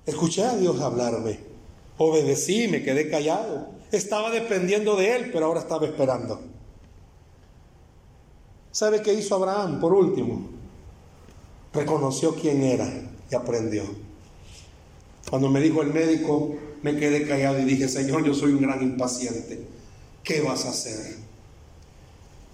[0.06, 1.40] Escuché a Dios hablarme,
[1.98, 3.70] obedecí, me quedé callado.
[3.92, 6.42] Estaba dependiendo de Él, pero ahora estaba esperando.
[8.72, 10.59] ¿Sabe qué hizo Abraham por último?
[11.74, 12.88] Reconoció quién era
[13.30, 13.84] y aprendió.
[15.30, 18.82] Cuando me dijo el médico, me quedé callado y dije, Señor, yo soy un gran
[18.82, 19.68] impaciente.
[20.24, 21.18] ¿Qué vas a hacer?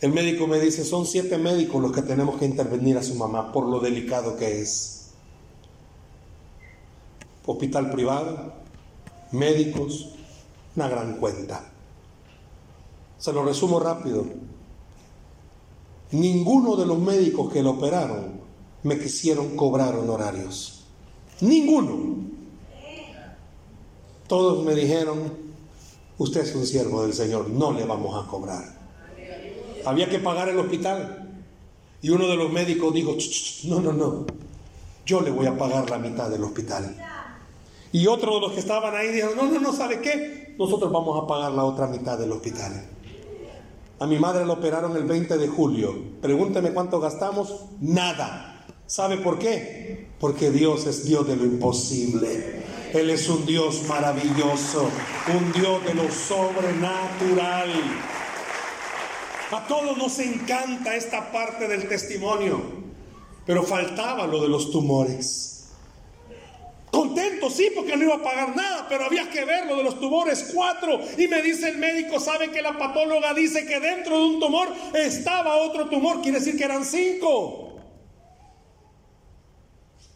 [0.02, 3.54] El médico me dice, son siete médicos los que tenemos que intervenir a su mamá
[3.54, 5.12] por lo delicado que es.
[7.46, 8.54] Hospital privado,
[9.32, 10.10] médicos,
[10.76, 11.72] una gran cuenta.
[13.18, 14.26] Se lo resumo rápido.
[16.12, 18.45] Ninguno de los médicos que lo operaron
[18.86, 20.86] me quisieron cobrar honorarios.
[21.42, 22.18] Ninguno.
[24.28, 25.34] Todos me dijeron,
[26.20, 28.64] usted es un siervo del Señor, no le vamos a cobrar.
[29.86, 31.36] Había que pagar el hospital.
[32.04, 33.18] Y uno de los médicos dijo,
[33.64, 34.26] no, no, no,
[35.04, 36.96] yo le voy a pagar la mitad del hospital.
[37.92, 40.54] Y otro de los que estaban ahí dijo, no, no, no, ¿sabe qué?
[40.60, 42.88] Nosotros vamos a pagar la otra mitad del hospital.
[43.98, 45.96] A mi madre la operaron el 20 de julio.
[46.22, 47.66] Pregúnteme cuánto gastamos.
[47.82, 48.55] Nada.
[48.88, 50.06] ¿Sabe por qué?
[50.20, 52.64] Porque Dios es Dios de lo imposible.
[52.94, 54.90] Él es un Dios maravilloso,
[55.36, 57.72] un Dios de lo sobrenatural.
[59.52, 62.62] A todos nos encanta esta parte del testimonio,
[63.46, 65.72] pero faltaba lo de los tumores.
[66.92, 70.00] Contento, sí, porque no iba a pagar nada, pero había que ver lo de los
[70.00, 71.02] tumores, cuatro.
[71.18, 74.70] Y me dice el médico, sabe que la patóloga dice que dentro de un tumor
[74.94, 77.65] estaba otro tumor, quiere decir que eran cinco.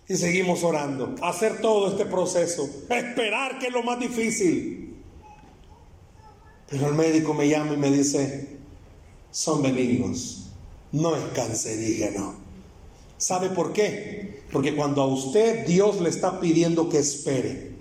[0.10, 4.96] Y seguimos orando, hacer todo este proceso, esperar que es lo más difícil.
[6.68, 8.58] Pero el médico me llama y me dice,
[9.30, 10.50] son benignos,
[10.92, 12.34] no es cancerígeno.
[13.18, 14.42] ¿Sabe por qué?
[14.52, 17.74] Porque cuando a usted Dios le está pidiendo que espere,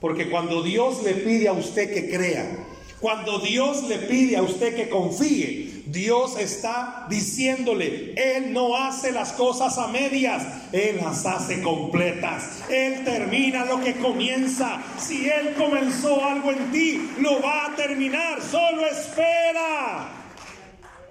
[0.00, 2.66] porque cuando Dios le pide a usted que crea,
[2.98, 9.32] cuando Dios le pide a usted que confíe, Dios está diciéndole, Él no hace las
[9.32, 12.64] cosas a medias, Él las hace completas.
[12.68, 14.82] Él termina lo que comienza.
[14.98, 18.42] Si Él comenzó algo en ti, lo va a terminar.
[18.42, 20.08] Solo espera.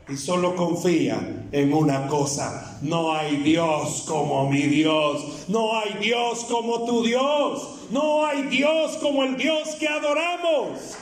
[0.10, 1.20] Y solo confía
[1.52, 2.78] en una cosa.
[2.82, 5.46] No hay Dios como mi Dios.
[5.48, 7.88] No hay Dios como tu Dios.
[7.92, 10.98] No hay Dios como el Dios que adoramos.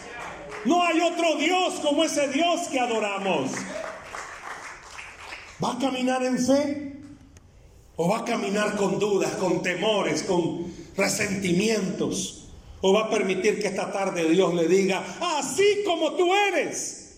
[0.65, 3.51] No hay otro Dios como ese Dios que adoramos.
[5.63, 6.93] ¿Va a caminar en fe?
[7.95, 12.47] ¿O va a caminar con dudas, con temores, con resentimientos?
[12.81, 15.03] ¿O va a permitir que esta tarde Dios le diga,
[15.37, 17.17] así como tú eres,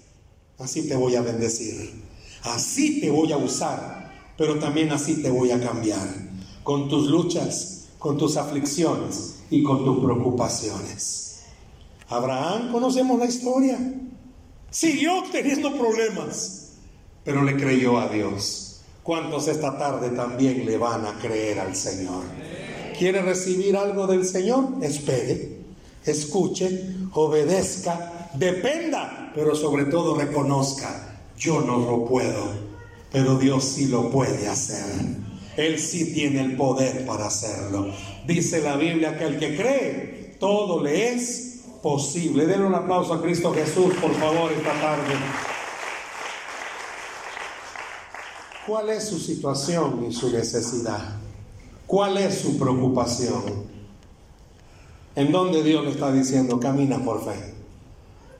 [0.59, 2.03] así te voy a bendecir,
[2.43, 6.07] así te voy a usar, pero también así te voy a cambiar,
[6.61, 11.24] con tus luchas, con tus aflicciones y con tus preocupaciones?
[12.09, 13.77] Abraham, conocemos la historia.
[14.69, 16.73] Siguió teniendo problemas,
[17.23, 18.81] pero le creyó a Dios.
[19.03, 22.23] ¿Cuántos esta tarde también le van a creer al Señor?
[22.97, 24.69] ¿Quiere recibir algo del Señor?
[24.81, 25.59] Espere,
[26.05, 32.51] escuche, obedezca, dependa, pero sobre todo reconozca, yo no lo puedo,
[33.11, 34.85] pero Dios sí lo puede hacer.
[35.57, 37.93] Él sí tiene el poder para hacerlo.
[38.27, 41.54] Dice la Biblia que el que cree, todo le es
[41.85, 42.47] posible.
[42.47, 45.13] Denle un aplauso a Cristo Jesús, por favor, esta tarde.
[48.65, 51.15] ¿Cuál es su situación y su necesidad?
[51.85, 53.43] ¿Cuál es su preocupación?
[55.15, 57.53] ¿En dónde Dios le está diciendo, camina por fe?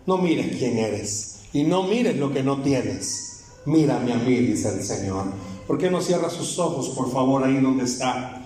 [0.08, 3.44] No mires quién eres y no mires lo que no tienes.
[3.66, 5.26] Mírame a mí, dice el Señor.
[5.68, 8.42] ¿Por qué no cierra sus ojos, por favor, ahí donde está?